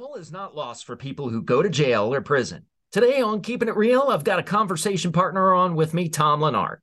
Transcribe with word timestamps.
All 0.00 0.14
is 0.14 0.30
not 0.30 0.54
lost 0.54 0.84
for 0.84 0.94
people 0.94 1.28
who 1.28 1.42
go 1.42 1.60
to 1.60 1.68
jail 1.68 2.14
or 2.14 2.20
prison. 2.20 2.66
Today 2.92 3.20
on 3.20 3.42
Keeping 3.42 3.68
It 3.68 3.76
Real, 3.76 4.02
I've 4.10 4.22
got 4.22 4.38
a 4.38 4.44
conversation 4.44 5.10
partner 5.10 5.52
on 5.52 5.74
with 5.74 5.92
me, 5.92 6.08
Tom 6.08 6.38
Lenart. 6.38 6.76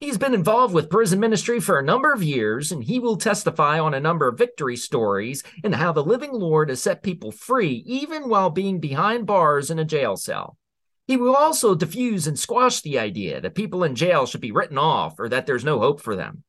He's 0.00 0.16
been 0.16 0.32
involved 0.32 0.72
with 0.72 0.88
prison 0.88 1.20
ministry 1.20 1.60
for 1.60 1.78
a 1.78 1.84
number 1.84 2.14
of 2.14 2.22
years, 2.22 2.72
and 2.72 2.82
he 2.82 2.98
will 2.98 3.18
testify 3.18 3.78
on 3.78 3.92
a 3.92 4.00
number 4.00 4.26
of 4.26 4.38
victory 4.38 4.76
stories 4.76 5.42
and 5.62 5.74
how 5.74 5.92
the 5.92 6.02
living 6.02 6.32
Lord 6.32 6.70
has 6.70 6.80
set 6.80 7.02
people 7.02 7.30
free, 7.30 7.82
even 7.84 8.30
while 8.30 8.48
being 8.48 8.80
behind 8.80 9.26
bars 9.26 9.70
in 9.70 9.78
a 9.78 9.84
jail 9.84 10.16
cell. 10.16 10.56
He 11.06 11.18
will 11.18 11.36
also 11.36 11.74
diffuse 11.74 12.26
and 12.26 12.38
squash 12.38 12.80
the 12.80 12.98
idea 12.98 13.42
that 13.42 13.54
people 13.54 13.84
in 13.84 13.94
jail 13.94 14.24
should 14.24 14.40
be 14.40 14.50
written 14.50 14.78
off 14.78 15.20
or 15.20 15.28
that 15.28 15.44
there's 15.44 15.62
no 15.62 15.78
hope 15.78 16.00
for 16.00 16.16
them. 16.16 16.42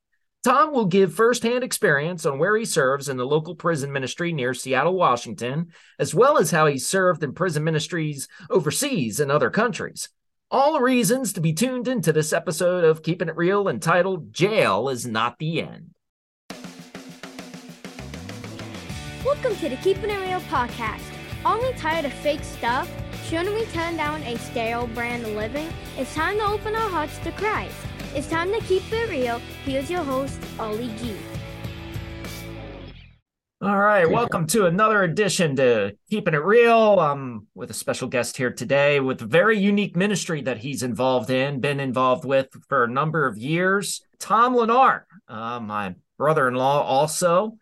Tom 0.44 0.74
will 0.74 0.88
give 0.88 1.14
firsthand 1.14 1.64
experience 1.64 2.26
on 2.26 2.38
where 2.38 2.58
he 2.58 2.66
serves 2.66 3.08
in 3.08 3.16
the 3.16 3.26
local 3.26 3.56
prison 3.56 3.94
ministry 3.94 4.34
near 4.34 4.54
Seattle, 4.54 4.94
Washington, 4.94 5.68
as 5.98 6.14
well 6.14 6.38
as 6.38 6.52
how 6.52 6.66
he 6.66 6.78
served 6.78 7.24
in 7.24 7.32
prison 7.32 7.64
ministries 7.64 8.28
overseas 8.50 9.22
in 9.22 9.32
other 9.32 9.50
countries. 9.50 10.10
All 10.52 10.82
reasons 10.82 11.32
to 11.32 11.40
be 11.40 11.54
tuned 11.54 11.88
into 11.88 12.12
this 12.12 12.34
episode 12.34 12.84
of 12.84 13.04
Keeping 13.04 13.30
It 13.30 13.38
Real 13.38 13.70
entitled 13.70 14.34
Jail 14.34 14.90
is 14.90 15.08
Not 15.08 15.40
the 15.40 15.62
End. 15.62 15.92
Welcome 19.24 19.56
to 19.56 19.70
the 19.70 19.78
Keeping 19.78 20.10
It 20.10 20.20
Real 20.28 20.42
podcast. 20.42 21.06
Only 21.46 21.72
tired 21.76 22.04
of 22.04 22.12
fake 22.12 22.44
stuff? 22.44 22.92
Shouldn't 23.30 23.56
we 23.56 23.64
turn 23.68 23.96
down 23.96 24.22
a 24.24 24.38
stale 24.40 24.88
brand 24.88 25.26
of 25.26 25.32
living? 25.36 25.70
It's 25.98 26.14
time 26.14 26.38
to 26.40 26.44
open 26.44 26.76
our 26.76 26.90
hearts 26.90 27.18
to 27.20 27.32
Christ. 27.32 27.78
It's 28.16 28.28
time 28.28 28.54
to 28.54 28.60
keep 28.68 28.84
it 28.94 29.10
real. 29.10 29.40
Here's 29.66 29.90
your 29.90 30.04
host, 30.04 30.40
Ollie 30.60 30.94
G. 31.00 31.16
All 33.60 33.80
right, 33.80 34.08
welcome 34.08 34.46
to 34.48 34.68
another 34.68 35.02
edition 35.02 35.56
to 35.56 35.96
Keeping 36.12 36.36
It 36.36 36.44
Real. 36.44 37.00
I'm 37.00 37.48
with 37.56 37.72
a 37.72 37.74
special 37.74 38.08
guest 38.08 38.38
here 38.38 38.54
today 38.54 39.00
with 39.00 39.24
a 39.24 39.26
very 39.26 39.58
unique 39.58 39.96
ministry 39.96 40.44
that 40.44 40.60
he's 40.60 40.84
involved 40.84 41.32
in, 41.32 41.60
been 41.60 41.80
involved 41.80 42.24
with 42.24 42.50
for 42.70 42.84
a 42.84 42.88
number 42.88 43.26
of 43.26 43.40
years. 43.40 44.04
Tom 44.20 44.56
Lenart, 44.56 45.06
uh, 45.28 45.60
my 45.60 45.96
brother-in-law, 46.20 46.84
also, 46.84 47.58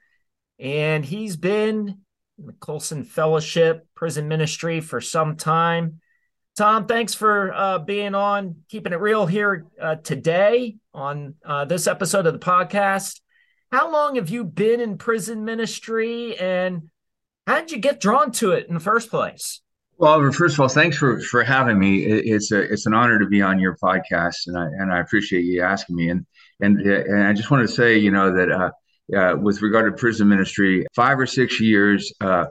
and 0.60 1.06
he's 1.06 1.38
been 1.38 2.02
in 2.38 2.46
the 2.46 2.54
Colson 2.60 3.06
Fellowship 3.06 3.88
Prison 3.96 4.28
Ministry 4.28 4.82
for 4.82 5.00
some 5.00 5.38
time. 5.38 6.01
Tom, 6.58 6.86
thanks 6.86 7.14
for 7.14 7.54
uh, 7.54 7.80
being 7.80 8.14
on 8.14 8.58
Keeping 8.70 8.92
It 8.92 9.00
Real 9.00 9.26
here 9.26 9.66
uh, 9.82 9.96
today 9.96 10.76
on 10.94 11.36
uh, 11.46 11.64
this 11.64 11.88
episode 11.88 12.26
of 12.26 12.34
the 12.34 12.40
podcast. 12.40 13.22
How 13.72 13.90
long 13.90 14.16
have 14.16 14.30
you 14.30 14.44
been 14.44 14.82
in 14.82 14.98
prison 14.98 15.46
ministry 15.46 16.38
and 16.38 16.90
how 17.48 17.62
did 17.62 17.72
you 17.72 17.78
get 17.78 18.02
drawn 18.02 18.34
to 18.34 18.52
it 18.52 18.68
in 18.68 18.74
the 18.74 18.82
first 18.82 19.10
place? 19.10 19.62
Well, 19.98 20.30
first 20.34 20.56
of 20.56 20.60
all, 20.60 20.68
thanks 20.68 20.98
for 20.98 21.22
for 21.22 21.44
having 21.44 21.80
me. 21.80 22.04
It's 22.06 22.52
a 22.52 22.60
it's 22.60 22.86
an 22.86 22.94
honor 22.94 23.20
to 23.20 23.28
be 23.28 23.42
on 23.42 23.60
your 23.60 23.78
podcast, 23.82 24.48
and 24.48 24.58
I 24.58 24.64
and 24.64 24.92
I 24.92 25.00
appreciate 25.00 25.46
you 25.46 25.62
asking 25.62 25.96
me. 25.96 26.10
And 26.10 26.26
and 26.60 26.82
and 26.82 27.24
I 27.24 27.34
just 27.34 27.52
want 27.52 27.68
to 27.68 27.74
say, 27.74 27.98
you 27.98 28.10
know, 28.10 28.34
that 28.36 28.52
uh, 28.52 28.72
uh, 29.16 29.36
with 29.36 29.62
regard 29.62 29.92
to 29.92 29.98
prison 29.98 30.28
ministry, 30.28 30.86
five 30.96 31.20
or 31.20 31.28
six 31.28 31.60
years, 31.60 32.12
uh, 32.20 32.46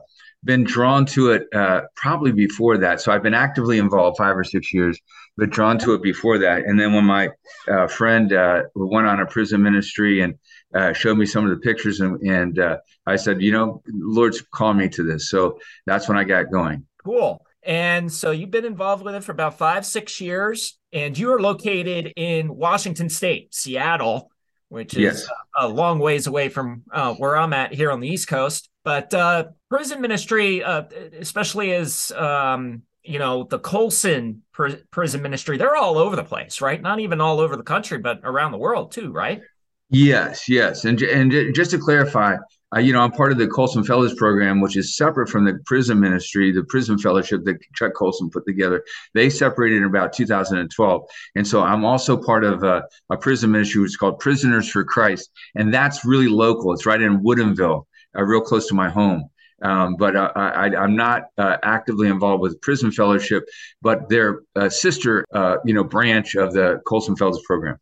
been 0.44 0.64
drawn 0.64 1.04
to 1.04 1.30
it 1.30 1.46
uh, 1.54 1.82
probably 1.96 2.32
before 2.32 2.78
that. 2.78 3.00
So 3.00 3.12
I've 3.12 3.22
been 3.22 3.34
actively 3.34 3.78
involved 3.78 4.16
five 4.16 4.36
or 4.36 4.44
six 4.44 4.72
years, 4.72 4.98
but 5.36 5.50
drawn 5.50 5.78
to 5.80 5.94
it 5.94 6.02
before 6.02 6.38
that. 6.38 6.64
And 6.64 6.80
then 6.80 6.94
when 6.94 7.04
my 7.04 7.28
uh, 7.68 7.86
friend 7.86 8.32
uh, 8.32 8.62
went 8.74 9.06
on 9.06 9.20
a 9.20 9.26
prison 9.26 9.62
ministry 9.62 10.22
and 10.22 10.34
uh, 10.74 10.92
showed 10.92 11.18
me 11.18 11.26
some 11.26 11.44
of 11.44 11.50
the 11.50 11.58
pictures, 11.58 12.00
and, 12.00 12.20
and 12.22 12.58
uh, 12.58 12.78
I 13.06 13.16
said, 13.16 13.42
you 13.42 13.52
know, 13.52 13.82
Lord's 13.92 14.40
called 14.40 14.76
me 14.76 14.88
to 14.90 15.02
this. 15.02 15.28
So 15.28 15.58
that's 15.86 16.08
when 16.08 16.16
I 16.16 16.24
got 16.24 16.50
going. 16.50 16.86
Cool. 17.04 17.44
And 17.62 18.10
so 18.10 18.30
you've 18.30 18.50
been 18.50 18.64
involved 18.64 19.04
with 19.04 19.14
it 19.14 19.24
for 19.24 19.32
about 19.32 19.58
five, 19.58 19.84
six 19.84 20.20
years, 20.20 20.78
and 20.92 21.16
you 21.18 21.34
are 21.34 21.40
located 21.40 22.14
in 22.16 22.56
Washington 22.56 23.10
State, 23.10 23.54
Seattle, 23.54 24.30
which 24.70 24.94
is 24.94 25.00
yes. 25.00 25.28
a 25.54 25.68
long 25.68 25.98
ways 25.98 26.26
away 26.26 26.48
from 26.48 26.84
uh, 26.90 27.12
where 27.14 27.36
I'm 27.36 27.52
at 27.52 27.74
here 27.74 27.90
on 27.90 28.00
the 28.00 28.08
East 28.08 28.28
Coast. 28.28 28.69
But 28.84 29.12
uh, 29.12 29.48
prison 29.68 30.00
ministry, 30.00 30.64
uh, 30.64 30.84
especially 31.18 31.72
as 31.72 32.12
um, 32.12 32.82
you 33.02 33.18
know, 33.18 33.44
the 33.44 33.58
Colson 33.58 34.42
pr- 34.52 34.82
prison 34.90 35.22
ministry, 35.22 35.56
they're 35.56 35.76
all 35.76 35.98
over 35.98 36.16
the 36.16 36.24
place, 36.24 36.60
right? 36.60 36.80
Not 36.80 37.00
even 37.00 37.20
all 37.20 37.40
over 37.40 37.56
the 37.56 37.62
country, 37.62 37.98
but 37.98 38.20
around 38.24 38.52
the 38.52 38.58
world 38.58 38.92
too, 38.92 39.12
right? 39.12 39.42
Yes, 39.90 40.48
yes. 40.48 40.84
And 40.84 41.00
and 41.02 41.54
just 41.54 41.72
to 41.72 41.78
clarify, 41.78 42.36
uh, 42.74 42.78
you 42.78 42.92
know, 42.92 43.00
I'm 43.00 43.10
part 43.10 43.32
of 43.32 43.38
the 43.38 43.48
Colson 43.48 43.82
Fellows 43.82 44.14
program, 44.14 44.60
which 44.60 44.76
is 44.76 44.96
separate 44.96 45.28
from 45.28 45.44
the 45.44 45.58
prison 45.66 45.98
ministry, 45.98 46.52
the 46.52 46.62
prison 46.64 46.96
fellowship 46.96 47.44
that 47.44 47.58
Chuck 47.74 47.94
Colson 47.94 48.30
put 48.30 48.46
together. 48.46 48.84
They 49.14 49.28
separated 49.28 49.78
in 49.78 49.84
about 49.84 50.12
2012. 50.12 51.02
And 51.34 51.46
so 51.46 51.62
I'm 51.62 51.84
also 51.84 52.16
part 52.16 52.44
of 52.44 52.62
a, 52.62 52.84
a 53.10 53.16
prison 53.16 53.50
ministry, 53.50 53.82
which 53.82 53.90
is 53.90 53.96
called 53.96 54.20
Prisoners 54.20 54.68
for 54.68 54.84
Christ. 54.84 55.30
And 55.56 55.74
that's 55.74 56.04
really 56.04 56.28
local. 56.28 56.72
It's 56.72 56.86
right 56.86 57.02
in 57.02 57.24
Woodinville 57.24 57.86
uh, 58.16 58.22
real 58.22 58.40
close 58.40 58.68
to 58.68 58.74
my 58.74 58.88
home. 58.88 59.28
Um, 59.62 59.96
but 59.96 60.16
uh, 60.16 60.32
I, 60.34 60.68
am 60.82 60.96
not 60.96 61.24
uh, 61.36 61.58
actively 61.62 62.08
involved 62.08 62.40
with 62.40 62.60
Prison 62.62 62.90
Fellowship, 62.90 63.44
but 63.82 64.08
they're 64.08 64.40
sister, 64.70 65.26
uh, 65.34 65.56
you 65.66 65.74
know, 65.74 65.84
branch 65.84 66.34
of 66.34 66.54
the 66.54 66.80
Colson 66.86 67.14
Fellows 67.14 67.42
program. 67.46 67.76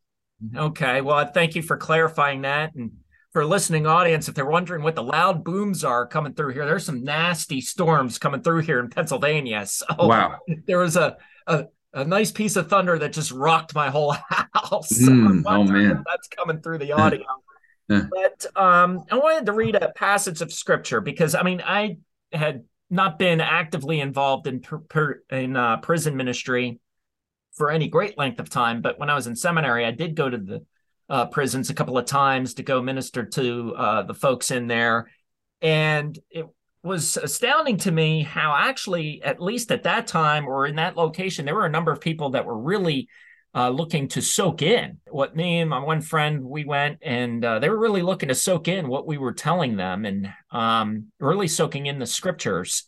Okay, 0.57 1.01
well, 1.03 1.25
thank 1.27 1.55
you 1.55 1.63
for 1.63 1.77
clarifying 1.77 2.43
that, 2.43 2.75
and 2.75 2.91
for 3.33 3.45
listening 3.45 3.87
audience, 3.87 4.29
if 4.29 4.35
they're 4.35 4.47
wondering 4.47 4.83
what 4.83 4.95
the 4.95 5.03
loud 5.03 5.45
booms 5.45 5.85
are 5.85 6.07
coming 6.07 6.35
through 6.35 6.53
here, 6.53 6.65
there's 6.65 6.85
some 6.85 7.05
nasty 7.05 7.61
storms 7.61 8.19
coming 8.19 8.43
through 8.43 8.63
here 8.63 8.81
in 8.81 8.89
Pennsylvania. 8.89 9.67
So 9.67 9.87
wow, 9.99 10.39
there 10.67 10.79
was 10.79 10.97
a, 10.97 11.17
a 11.47 11.67
a 11.95 12.05
nice 12.05 12.31
piece 12.31 12.57
of 12.57 12.69
thunder 12.69 12.99
that 12.99 13.13
just 13.13 13.33
rocked 13.33 13.75
my 13.75 13.91
whole 13.91 14.13
house. 14.29 14.93
Mm, 15.09 15.43
oh 15.47 15.65
man, 15.65 16.05
that's 16.07 16.29
coming 16.29 16.61
through 16.61 16.79
the 16.79 16.93
audio. 16.93 17.25
But 18.11 18.47
um, 18.55 19.05
I 19.11 19.17
wanted 19.17 19.47
to 19.47 19.53
read 19.53 19.75
a 19.75 19.93
passage 19.93 20.43
of 20.43 20.53
scripture 20.53 21.01
because 21.01 21.35
I 21.35 21.43
mean 21.43 21.63
I 21.65 21.99
had 22.33 22.65
not 22.91 23.19
been 23.19 23.41
actively 23.41 24.01
involved 24.01 24.47
in 24.47 24.61
per, 24.61 24.79
per, 24.79 25.23
in 25.31 25.57
uh, 25.57 25.79
prison 25.79 26.17
ministry 26.17 26.81
for 27.53 27.71
any 27.71 27.89
great 27.89 28.17
length 28.17 28.41
of 28.41 28.49
time, 28.49 28.81
but 28.81 28.99
when 28.99 29.11
I 29.11 29.15
was 29.15 29.27
in 29.27 29.37
seminary, 29.37 29.85
I 29.85 29.91
did 29.91 30.15
go 30.15 30.31
to 30.31 30.39
the 30.39 30.65
uh, 31.11 31.27
prisons 31.27 31.71
a 31.71 31.75
couple 31.75 31.99
of 31.99 32.07
times 32.07 32.55
to 32.55 32.63
go 32.63 32.83
minister 32.83 33.25
to 33.25 33.75
uh, 33.77 34.03
the 34.03 34.15
folks 34.15 34.51
in 34.51 34.69
there, 34.69 35.11
and 35.61 36.19
it 36.31 36.47
was 36.83 37.17
astounding 37.17 37.77
to 37.79 37.91
me 37.91 38.23
how 38.23 38.55
actually, 38.57 39.23
at 39.23 39.43
least 39.43 39.73
at 39.73 39.83
that 39.83 40.07
time 40.07 40.47
or 40.47 40.67
in 40.67 40.77
that 40.77 40.97
location, 40.97 41.45
there 41.45 41.55
were 41.55 41.67
a 41.67 41.71
number 41.71 41.91
of 41.91 42.01
people 42.01 42.31
that 42.31 42.47
were 42.47 42.59
really 42.59 43.09
uh, 43.55 43.71
looking 43.71 44.09
to 44.09 44.21
soak 44.21 44.63
in 44.63 44.99
what 45.11 45.35
me 45.35 45.61
and 45.61 45.71
my 45.71 45.79
one 45.79 46.01
friend 46.01 46.45
we 46.45 46.65
went 46.65 46.99
and 47.03 47.45
uh, 47.45 47.59
they 47.59 47.69
were 47.69 47.79
really 47.79 48.03
looking 48.03 48.29
to 48.29 48.35
soak 48.35 48.69
in 48.69 48.89
what 48.89 49.07
we 49.07 49.17
were 49.17 49.33
telling 49.33 49.77
them 49.77 50.05
and 50.05 50.33
um, 50.51 51.07
really 51.19 51.49
soaking 51.49 51.87
in 51.87 51.99
the 51.99 52.07
scriptures 52.07 52.85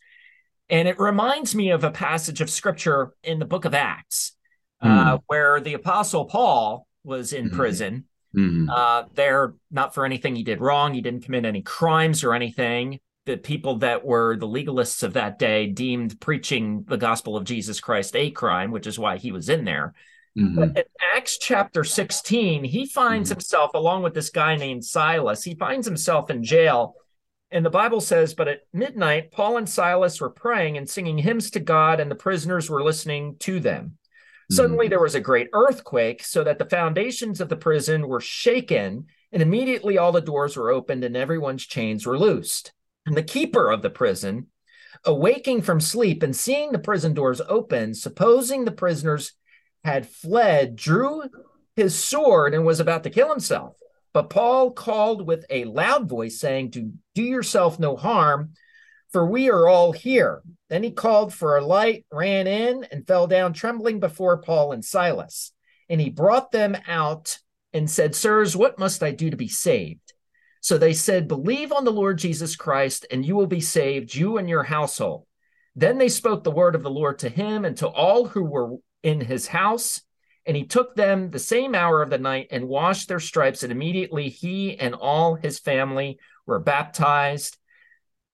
and 0.69 0.87
it 0.87 0.99
reminds 0.99 1.55
me 1.55 1.71
of 1.71 1.83
a 1.83 1.91
passage 1.91 2.41
of 2.41 2.49
scripture 2.49 3.13
in 3.23 3.39
the 3.39 3.45
book 3.45 3.65
of 3.65 3.73
acts 3.73 4.33
uh, 4.81 5.17
hmm. 5.17 5.23
where 5.27 5.59
the 5.59 5.73
apostle 5.73 6.25
paul 6.25 6.87
was 7.03 7.33
in 7.33 7.49
mm. 7.49 7.55
prison 7.55 8.05
mm. 8.35 9.07
there 9.15 9.55
not 9.71 9.95
for 9.95 10.05
anything 10.05 10.35
he 10.35 10.43
did 10.43 10.61
wrong 10.61 10.93
he 10.93 11.01
didn't 11.01 11.23
commit 11.23 11.45
any 11.45 11.63
crimes 11.63 12.23
or 12.23 12.35
anything 12.35 12.99
the 13.25 13.37
people 13.37 13.77
that 13.77 14.05
were 14.05 14.35
the 14.37 14.47
legalists 14.47 15.01
of 15.01 15.13
that 15.13 15.39
day 15.39 15.65
deemed 15.65 16.19
preaching 16.21 16.85
the 16.87 16.97
gospel 16.97 17.35
of 17.35 17.43
jesus 17.43 17.79
christ 17.79 18.15
a 18.15 18.29
crime 18.29 18.69
which 18.69 18.85
is 18.85 18.99
why 18.99 19.17
he 19.17 19.31
was 19.31 19.49
in 19.49 19.65
there 19.65 19.95
Mm-hmm. 20.37 20.55
But 20.55 20.77
in 20.77 20.83
Acts 21.15 21.37
chapter 21.37 21.83
16, 21.83 22.63
he 22.63 22.85
finds 22.85 23.29
mm-hmm. 23.29 23.35
himself, 23.35 23.71
along 23.73 24.03
with 24.03 24.13
this 24.13 24.29
guy 24.29 24.55
named 24.55 24.85
Silas, 24.85 25.43
he 25.43 25.55
finds 25.55 25.85
himself 25.85 26.29
in 26.29 26.43
jail. 26.43 26.95
And 27.51 27.65
the 27.65 27.69
Bible 27.69 27.99
says, 27.99 28.33
But 28.33 28.47
at 28.47 28.61
midnight, 28.71 29.31
Paul 29.31 29.57
and 29.57 29.67
Silas 29.67 30.21
were 30.21 30.29
praying 30.29 30.77
and 30.77 30.89
singing 30.89 31.17
hymns 31.17 31.51
to 31.51 31.59
God, 31.59 31.99
and 31.99 32.09
the 32.09 32.15
prisoners 32.15 32.69
were 32.69 32.83
listening 32.83 33.35
to 33.39 33.59
them. 33.59 33.83
Mm-hmm. 33.83 34.55
Suddenly 34.55 34.87
there 34.87 35.01
was 35.01 35.15
a 35.15 35.19
great 35.19 35.49
earthquake, 35.53 36.23
so 36.23 36.43
that 36.45 36.59
the 36.59 36.65
foundations 36.65 37.41
of 37.41 37.49
the 37.49 37.57
prison 37.57 38.07
were 38.07 38.21
shaken, 38.21 39.07
and 39.33 39.41
immediately 39.41 39.97
all 39.97 40.13
the 40.13 40.21
doors 40.21 40.55
were 40.55 40.71
opened 40.71 41.03
and 41.03 41.15
everyone's 41.15 41.65
chains 41.65 42.05
were 42.05 42.17
loosed. 42.17 42.71
And 43.05 43.17
the 43.17 43.23
keeper 43.23 43.69
of 43.69 43.81
the 43.81 43.89
prison, 43.89 44.47
awaking 45.05 45.61
from 45.61 45.79
sleep 45.79 46.23
and 46.23 46.35
seeing 46.35 46.71
the 46.71 46.79
prison 46.79 47.13
doors 47.13 47.41
open, 47.47 47.93
supposing 47.93 48.63
the 48.65 48.71
prisoners 48.71 49.33
had 49.83 50.07
fled, 50.07 50.75
drew 50.75 51.23
his 51.75 52.01
sword, 52.01 52.53
and 52.53 52.65
was 52.65 52.79
about 52.79 53.03
to 53.03 53.09
kill 53.09 53.29
himself. 53.29 53.75
But 54.13 54.29
Paul 54.29 54.71
called 54.71 55.25
with 55.25 55.45
a 55.49 55.65
loud 55.65 56.09
voice, 56.09 56.39
saying, 56.39 56.71
To 56.71 56.91
do 57.15 57.23
yourself 57.23 57.79
no 57.79 57.95
harm, 57.95 58.53
for 59.11 59.25
we 59.25 59.49
are 59.49 59.67
all 59.67 59.91
here. 59.91 60.41
Then 60.69 60.83
he 60.83 60.91
called 60.91 61.33
for 61.33 61.57
a 61.57 61.65
light, 61.65 62.05
ran 62.11 62.47
in, 62.47 62.85
and 62.91 63.07
fell 63.07 63.27
down 63.27 63.53
trembling 63.53 63.99
before 63.99 64.37
Paul 64.37 64.71
and 64.71 64.83
Silas. 64.83 65.51
And 65.89 65.99
he 65.99 66.09
brought 66.09 66.51
them 66.51 66.77
out 66.87 67.39
and 67.73 67.89
said, 67.89 68.15
Sirs, 68.15 68.55
what 68.55 68.79
must 68.79 69.01
I 69.03 69.11
do 69.11 69.29
to 69.29 69.37
be 69.37 69.47
saved? 69.47 70.13
So 70.61 70.77
they 70.77 70.93
said, 70.93 71.27
Believe 71.27 71.71
on 71.71 71.85
the 71.85 71.91
Lord 71.91 72.17
Jesus 72.17 72.55
Christ, 72.55 73.05
and 73.11 73.25
you 73.25 73.35
will 73.35 73.47
be 73.47 73.61
saved, 73.61 74.13
you 74.13 74.37
and 74.37 74.47
your 74.47 74.63
household. 74.63 75.25
Then 75.75 75.97
they 75.97 76.09
spoke 76.09 76.43
the 76.43 76.51
word 76.51 76.75
of 76.75 76.83
the 76.83 76.89
Lord 76.89 77.19
to 77.19 77.29
him 77.29 77.65
and 77.65 77.77
to 77.77 77.87
all 77.87 78.25
who 78.25 78.43
were 78.43 78.75
in 79.03 79.21
his 79.21 79.47
house. 79.47 80.01
And 80.45 80.57
he 80.57 80.65
took 80.65 80.95
them 80.95 81.29
the 81.29 81.39
same 81.39 81.75
hour 81.75 82.01
of 82.01 82.09
the 82.09 82.17
night 82.17 82.47
and 82.51 82.67
washed 82.67 83.07
their 83.07 83.19
stripes. 83.19 83.63
And 83.63 83.71
immediately 83.71 84.29
he 84.29 84.77
and 84.79 84.95
all 84.95 85.35
his 85.35 85.59
family 85.59 86.19
were 86.45 86.59
baptized. 86.59 87.57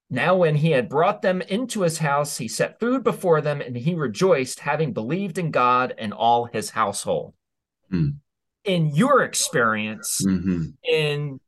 Now, 0.09 0.37
when 0.37 0.55
he 0.55 0.71
had 0.71 0.87
brought 0.87 1.21
them 1.21 1.41
into 1.41 1.81
his 1.81 1.97
house, 1.97 2.37
he 2.37 2.47
set 2.47 2.79
food 2.79 3.03
before 3.03 3.41
them, 3.41 3.59
and 3.59 3.75
he 3.75 3.93
rejoiced, 3.93 4.61
having 4.61 4.93
believed 4.93 5.37
in 5.37 5.51
God 5.51 5.93
and 5.97 6.13
all 6.13 6.45
his 6.45 6.69
household. 6.69 7.33
Mm. 7.91 8.15
In 8.63 8.95
your 8.95 9.23
experience, 9.23 10.21
mm-hmm. 10.25 10.69
in 10.89 11.41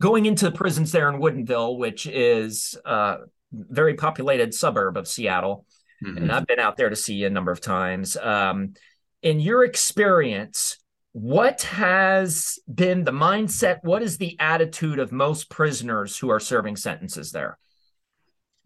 going 0.00 0.26
into 0.26 0.44
the 0.44 0.56
prisons 0.56 0.92
there 0.92 1.08
in 1.08 1.20
Woodinville, 1.20 1.78
which 1.78 2.06
is 2.06 2.78
a 2.84 3.18
very 3.52 3.94
populated 3.94 4.54
suburb 4.54 4.96
of 4.96 5.08
Seattle, 5.08 5.66
mm-hmm. 6.04 6.16
and 6.16 6.32
I've 6.32 6.46
been 6.46 6.58
out 6.58 6.76
there 6.76 6.90
to 6.90 6.96
see 6.96 7.14
you 7.14 7.26
a 7.26 7.30
number 7.30 7.52
of 7.52 7.60
times. 7.60 8.16
Um, 8.16 8.74
in 9.22 9.40
your 9.40 9.64
experience, 9.64 10.78
what 11.12 11.62
has 11.62 12.58
been 12.72 13.04
the 13.04 13.12
mindset? 13.12 13.78
What 13.82 14.02
is 14.02 14.18
the 14.18 14.38
attitude 14.38 14.98
of 14.98 15.12
most 15.12 15.50
prisoners 15.50 16.16
who 16.16 16.30
are 16.30 16.40
serving 16.40 16.76
sentences 16.76 17.32
there? 17.32 17.58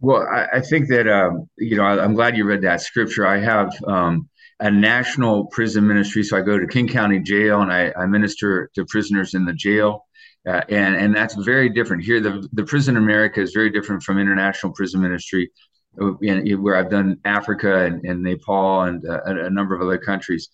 Well, 0.00 0.26
I, 0.30 0.58
I 0.58 0.60
think 0.60 0.88
that 0.88 1.08
um, 1.08 1.48
you 1.56 1.76
know 1.76 1.84
I, 1.84 2.04
am 2.04 2.14
glad 2.14 2.36
you 2.36 2.44
read 2.44 2.62
that 2.62 2.82
scripture. 2.82 3.26
I 3.26 3.38
have 3.38 3.72
um, 3.86 4.28
a 4.60 4.70
national 4.70 5.46
prison 5.46 5.86
ministry, 5.86 6.22
so 6.22 6.36
I 6.36 6.42
go 6.42 6.58
to 6.58 6.66
King 6.66 6.88
County 6.88 7.20
Jail 7.20 7.62
and 7.62 7.72
I, 7.72 7.92
I 7.96 8.06
minister 8.06 8.70
to 8.74 8.84
prisoners 8.84 9.34
in 9.34 9.46
the 9.46 9.54
jail, 9.54 10.06
uh, 10.46 10.60
and 10.68 10.96
and 10.96 11.16
that's 11.16 11.34
very 11.34 11.70
different 11.70 12.04
here. 12.04 12.20
The 12.20 12.46
the 12.52 12.64
prison 12.64 12.96
in 12.96 13.02
America 13.02 13.40
is 13.40 13.52
very 13.52 13.70
different 13.70 14.02
from 14.02 14.18
international 14.18 14.74
prison 14.74 15.00
ministry, 15.00 15.50
where 15.96 16.76
I've 16.76 16.90
done 16.90 17.18
Africa 17.24 17.84
and, 17.84 18.04
and 18.04 18.22
Nepal 18.22 18.82
and 18.82 19.04
uh, 19.06 19.20
a, 19.26 19.46
a, 19.46 19.50
number 19.50 19.74
of 19.74 19.82
other 19.82 19.98
countries, 19.98 20.48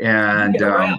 and. 0.00 0.60
Um, 0.62 0.98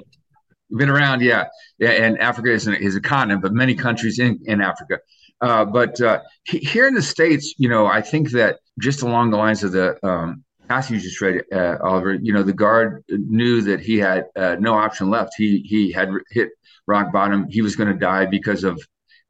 been 0.75 0.89
around, 0.89 1.21
yeah, 1.21 1.45
yeah, 1.79 1.91
and 1.91 2.19
Africa 2.19 2.51
is, 2.51 2.67
an, 2.67 2.73
is 2.73 2.97
a 2.97 3.01
continent, 3.01 3.41
but 3.41 3.53
many 3.53 3.73
countries 3.73 4.19
in, 4.19 4.37
in 4.45 4.59
Africa. 4.59 4.99
Uh, 5.39 5.63
but 5.63 5.99
uh, 6.01 6.19
here 6.43 6.87
in 6.87 6.93
the 6.93 7.01
states, 7.01 7.53
you 7.57 7.69
know, 7.69 7.85
I 7.85 8.01
think 8.01 8.31
that 8.31 8.59
just 8.79 9.01
along 9.01 9.31
the 9.31 9.37
lines 9.37 9.63
of 9.63 9.71
the 9.71 9.97
um, 10.05 10.43
passage 10.67 10.95
you 10.95 10.99
just 10.99 11.21
read, 11.21 11.43
uh, 11.53 11.77
Oliver, 11.83 12.15
you 12.15 12.33
know, 12.33 12.43
the 12.43 12.53
guard 12.53 13.03
knew 13.09 13.61
that 13.61 13.79
he 13.79 13.97
had 13.97 14.25
uh, 14.35 14.55
no 14.59 14.73
option 14.73 15.09
left. 15.09 15.33
He 15.37 15.59
he 15.59 15.91
had 15.91 16.09
hit 16.31 16.49
rock 16.87 17.11
bottom. 17.13 17.47
He 17.49 17.61
was 17.61 17.75
going 17.75 17.91
to 17.91 17.99
die 17.99 18.25
because 18.25 18.63
of 18.63 18.81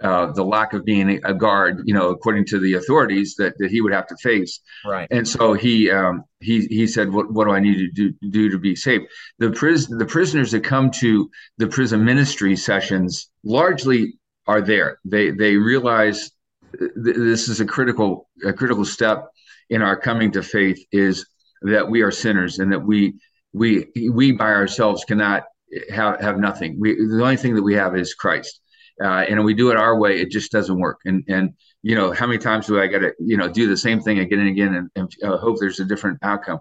uh, 0.02 0.32
the 0.32 0.44
lack 0.44 0.74
of 0.74 0.86
being 0.86 1.20
a 1.24 1.34
guard, 1.34 1.82
you 1.86 1.94
know, 1.94 2.10
according 2.10 2.46
to 2.46 2.60
the 2.60 2.76
authorities 2.76 3.36
that, 3.36 3.58
that 3.58 3.72
he 3.72 3.82
would 3.82 3.94
have 3.94 4.08
to 4.08 4.16
face. 4.18 4.60
Right. 4.86 5.08
And 5.10 5.28
so 5.28 5.54
he 5.54 5.90
um, 5.90 6.24
he 6.40 6.68
he 6.68 6.86
said, 6.86 7.12
"What 7.12 7.32
what 7.32 7.46
do 7.46 7.52
I 7.52 7.60
need 7.60 7.78
to 7.78 7.90
do, 7.90 8.14
do 8.30 8.50
to 8.50 8.60
be 8.60 8.76
safe?" 8.76 9.02
The 9.40 9.52
prison 9.52 9.98
the 9.98 10.06
prisoners 10.06 10.52
that 10.52 10.64
come 10.64 10.92
to 10.92 11.30
the 11.58 11.68
prison 11.68 12.06
ministry 12.06 12.56
sessions 12.56 13.30
largely 13.44 14.20
are 14.46 14.62
there. 14.62 15.00
They 15.04 15.32
they 15.32 15.56
realize 15.56 16.32
th- 16.78 16.92
this 16.96 17.50
is 17.50 17.60
a 17.60 17.66
critical 17.66 18.30
a 18.46 18.54
critical 18.54 18.86
step 18.86 19.30
in 19.70 19.82
our 19.82 20.00
coming 20.00 20.32
to 20.34 20.44
faith 20.44 20.86
is 20.92 21.26
that 21.64 21.90
we 21.90 22.02
are 22.02 22.12
sinners 22.12 22.60
and 22.60 22.72
that 22.72 22.80
we 22.80 23.16
we 23.54 23.88
we 24.12 24.32
by 24.32 24.52
ourselves 24.52 25.04
cannot 25.06 25.44
have 25.90 26.20
have 26.22 26.38
nothing. 26.38 26.80
We 26.80 26.96
the 26.96 27.22
only 27.22 27.38
thing 27.38 27.56
that 27.56 27.64
we 27.64 27.74
have 27.74 27.98
is 27.98 28.14
Christ. 28.14 28.62
Uh, 29.02 29.26
and 29.30 29.44
we 29.44 29.54
do 29.54 29.70
it 29.70 29.78
our 29.78 29.98
way, 29.98 30.20
it 30.20 30.32
just 30.32 30.52
doesn't 30.52 30.80
work. 30.80 31.00
And 31.06 31.24
and 31.28 31.54
you 31.84 31.96
know 31.96 32.12
how 32.12 32.28
many 32.28 32.40
times 32.40 32.68
do 32.68 32.80
I 32.80 32.88
got 32.88 33.00
to 33.00 33.14
you 33.20 33.38
know 33.38 33.48
do 33.48 33.68
the 33.68 33.78
same 33.78 34.02
thing 34.02 34.20
again 34.20 34.40
and 34.40 34.50
again 34.50 34.74
and, 34.76 34.90
and 34.96 35.16
uh, 35.24 35.38
hope 35.38 35.58
there's 35.60 35.80
a 35.80 35.86
different 35.86 36.20
outcome? 36.24 36.60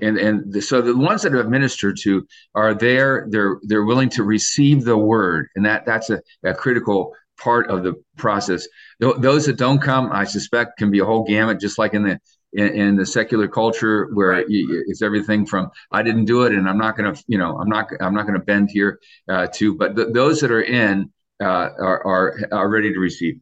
And 0.00 0.18
and 0.18 0.52
the, 0.52 0.60
so 0.60 0.80
the 0.80 0.96
ones 0.96 1.22
that 1.22 1.34
I've 1.34 1.48
ministered 1.48 1.96
to 2.02 2.26
are 2.54 2.74
there. 2.74 3.26
They're 3.30 3.58
they're 3.62 3.84
willing 3.84 4.10
to 4.10 4.22
receive 4.22 4.84
the 4.84 4.96
word, 4.96 5.48
and 5.56 5.64
that 5.66 5.86
that's 5.86 6.10
a, 6.10 6.20
a 6.44 6.54
critical 6.54 7.14
part 7.38 7.70
of 7.70 7.84
the 7.84 7.94
process. 8.16 8.66
those 8.98 9.46
that 9.46 9.56
don't 9.56 9.78
come, 9.78 10.10
I 10.12 10.24
suspect, 10.24 10.76
can 10.78 10.90
be 10.90 10.98
a 10.98 11.04
whole 11.04 11.24
gamut, 11.24 11.60
just 11.60 11.78
like 11.78 11.94
in 11.94 12.02
the 12.02 12.20
in, 12.52 12.68
in 12.68 12.96
the 12.96 13.06
secular 13.06 13.48
culture 13.48 14.08
where 14.14 14.30
right. 14.30 14.46
it's 14.48 15.02
everything 15.02 15.44
from 15.46 15.70
I 15.92 16.02
didn't 16.02 16.24
do 16.24 16.44
it 16.44 16.52
and 16.52 16.68
I'm 16.68 16.78
not 16.78 16.96
going 16.96 17.14
to, 17.14 17.24
you 17.26 17.38
know, 17.38 17.58
I'm 17.58 17.68
not 17.68 17.88
I'm 18.00 18.14
not 18.14 18.26
going 18.26 18.38
to 18.38 18.44
bend 18.44 18.70
here 18.72 19.00
uh, 19.28 19.48
to. 19.54 19.74
But 19.74 19.96
th- 19.96 20.08
those 20.12 20.40
that 20.40 20.50
are 20.50 20.62
in 20.62 21.12
uh, 21.40 21.44
are, 21.46 22.06
are 22.06 22.38
are 22.52 22.68
ready 22.68 22.92
to 22.92 22.98
receive. 22.98 23.40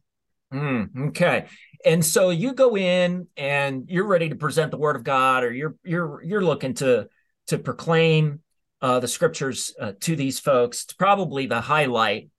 Mm, 0.53 1.09
okay. 1.09 1.47
And 1.85 2.03
so 2.03 2.29
you 2.29 2.53
go 2.53 2.77
in 2.77 3.27
and 3.35 3.85
you're 3.89 4.07
ready 4.07 4.29
to 4.29 4.35
present 4.35 4.71
the 4.71 4.77
word 4.77 4.95
of 4.95 5.03
God, 5.03 5.43
or 5.43 5.51
you're 5.51 5.75
you're 5.83 6.23
you're 6.23 6.41
looking 6.41 6.73
to 6.75 7.07
to 7.47 7.57
proclaim 7.57 8.41
uh, 8.81 8.99
the 8.99 9.07
scriptures 9.07 9.73
uh, 9.79 9.93
to 10.01 10.15
these 10.15 10.39
folks. 10.39 10.83
It's 10.83 10.93
probably 10.93 11.47
the 11.47 11.61
highlight 11.61 12.29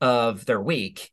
of 0.00 0.46
their 0.46 0.60
week. 0.60 1.10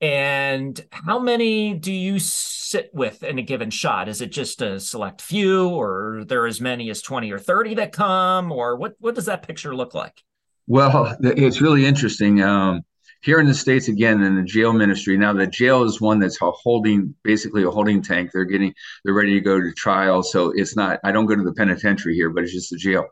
And 0.00 0.80
how 0.90 1.18
many 1.18 1.74
do 1.74 1.92
you 1.92 2.20
sit 2.20 2.90
with 2.92 3.24
in 3.24 3.38
a 3.38 3.42
given 3.42 3.70
shot? 3.70 4.08
Is 4.08 4.20
it 4.20 4.30
just 4.30 4.62
a 4.62 4.78
select 4.78 5.20
few, 5.20 5.68
or 5.70 6.24
there 6.26 6.46
as 6.46 6.60
many 6.60 6.88
as 6.90 7.02
20 7.02 7.32
or 7.32 7.38
30 7.38 7.74
that 7.74 7.92
come, 7.92 8.52
or 8.52 8.76
what, 8.76 8.94
what 9.00 9.16
does 9.16 9.26
that 9.26 9.42
picture 9.42 9.74
look 9.74 9.94
like? 9.94 10.22
Well, 10.68 11.16
it's 11.20 11.60
really 11.60 11.84
interesting. 11.84 12.42
Um, 12.42 12.82
here 13.20 13.40
in 13.40 13.46
the 13.46 13.54
states, 13.54 13.88
again, 13.88 14.22
in 14.22 14.36
the 14.36 14.42
jail 14.42 14.72
ministry. 14.72 15.16
Now, 15.16 15.32
the 15.32 15.46
jail 15.46 15.82
is 15.82 16.00
one 16.00 16.20
that's 16.20 16.40
a 16.40 16.50
holding, 16.50 17.14
basically 17.24 17.64
a 17.64 17.70
holding 17.70 18.02
tank. 18.02 18.30
They're 18.32 18.44
getting, 18.44 18.74
they're 19.04 19.14
ready 19.14 19.34
to 19.34 19.40
go 19.40 19.60
to 19.60 19.72
trial. 19.72 20.22
So 20.22 20.52
it's 20.54 20.76
not. 20.76 21.00
I 21.04 21.12
don't 21.12 21.26
go 21.26 21.36
to 21.36 21.42
the 21.42 21.54
penitentiary 21.54 22.14
here, 22.14 22.30
but 22.30 22.44
it's 22.44 22.52
just 22.52 22.70
the 22.70 22.76
jail. 22.76 23.06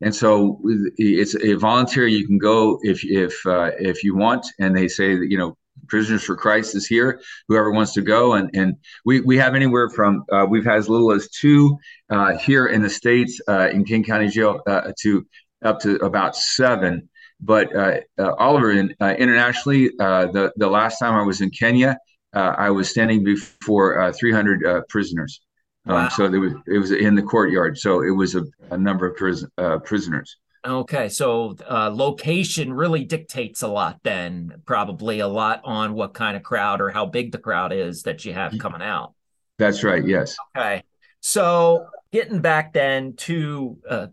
And 0.00 0.14
so 0.14 0.60
it's 0.96 1.34
a 1.34 1.54
voluntary. 1.54 2.12
You 2.12 2.26
can 2.26 2.38
go 2.38 2.78
if 2.82 3.04
if 3.04 3.44
uh, 3.46 3.72
if 3.78 4.04
you 4.04 4.16
want, 4.16 4.46
and 4.60 4.76
they 4.76 4.86
say 4.86 5.16
that 5.16 5.26
you 5.28 5.36
know 5.36 5.56
Prisoners 5.88 6.22
for 6.22 6.36
Christ 6.36 6.76
is 6.76 6.86
here. 6.86 7.20
Whoever 7.48 7.72
wants 7.72 7.94
to 7.94 8.02
go, 8.02 8.34
and 8.34 8.50
and 8.54 8.76
we 9.04 9.20
we 9.20 9.36
have 9.38 9.56
anywhere 9.56 9.88
from 9.90 10.24
uh, 10.30 10.46
we've 10.48 10.64
had 10.64 10.76
as 10.76 10.88
little 10.88 11.10
as 11.10 11.28
two 11.28 11.78
uh, 12.10 12.36
here 12.38 12.66
in 12.66 12.82
the 12.82 12.90
states 12.90 13.40
uh, 13.48 13.70
in 13.70 13.84
King 13.84 14.04
County 14.04 14.28
Jail 14.28 14.60
uh, 14.68 14.92
to 15.00 15.26
up 15.64 15.80
to 15.80 15.96
about 15.96 16.36
seven. 16.36 17.08
But 17.40 17.74
uh, 17.74 18.00
uh, 18.18 18.32
Oliver, 18.34 18.72
in, 18.72 18.94
internationally, 19.00 19.90
the 19.98 20.52
the 20.56 20.68
last 20.68 20.98
time 20.98 21.14
I 21.14 21.22
was 21.22 21.40
in 21.40 21.50
Kenya, 21.50 21.96
I 22.32 22.70
was 22.70 22.90
standing 22.90 23.22
before 23.24 24.12
300 24.12 24.88
prisoners. 24.88 25.40
Um, 25.86 25.94
wow. 25.94 26.08
so 26.08 26.28
there 26.28 26.40
was 26.40 26.52
it 26.66 26.78
was 26.78 26.90
in 26.90 27.14
the 27.14 27.22
courtyard. 27.22 27.78
So 27.78 28.02
it 28.02 28.10
was 28.10 28.34
a, 28.34 28.44
a 28.70 28.76
number 28.76 29.06
of 29.06 29.16
prison, 29.16 29.50
prisoners. 29.84 30.36
Okay, 30.66 31.08
so 31.08 31.56
uh, 31.70 31.90
location 31.90 32.72
really 32.72 33.04
dictates 33.04 33.62
a 33.62 33.68
lot. 33.68 34.00
Then 34.02 34.62
probably 34.66 35.20
a 35.20 35.28
lot 35.28 35.60
on 35.64 35.94
what 35.94 36.14
kind 36.14 36.36
of 36.36 36.42
crowd 36.42 36.80
or 36.80 36.90
how 36.90 37.06
big 37.06 37.32
the 37.32 37.38
crowd 37.38 37.72
is 37.72 38.02
that 38.02 38.24
you 38.24 38.34
have 38.34 38.58
coming 38.58 38.82
out. 38.82 39.14
That's 39.58 39.84
right. 39.84 40.04
Yes. 40.04 40.36
Okay, 40.56 40.82
so 41.20 41.86
getting 42.12 42.40
back 42.40 42.72
then 42.72 43.14
to, 43.16 43.78
uh, 43.88 44.06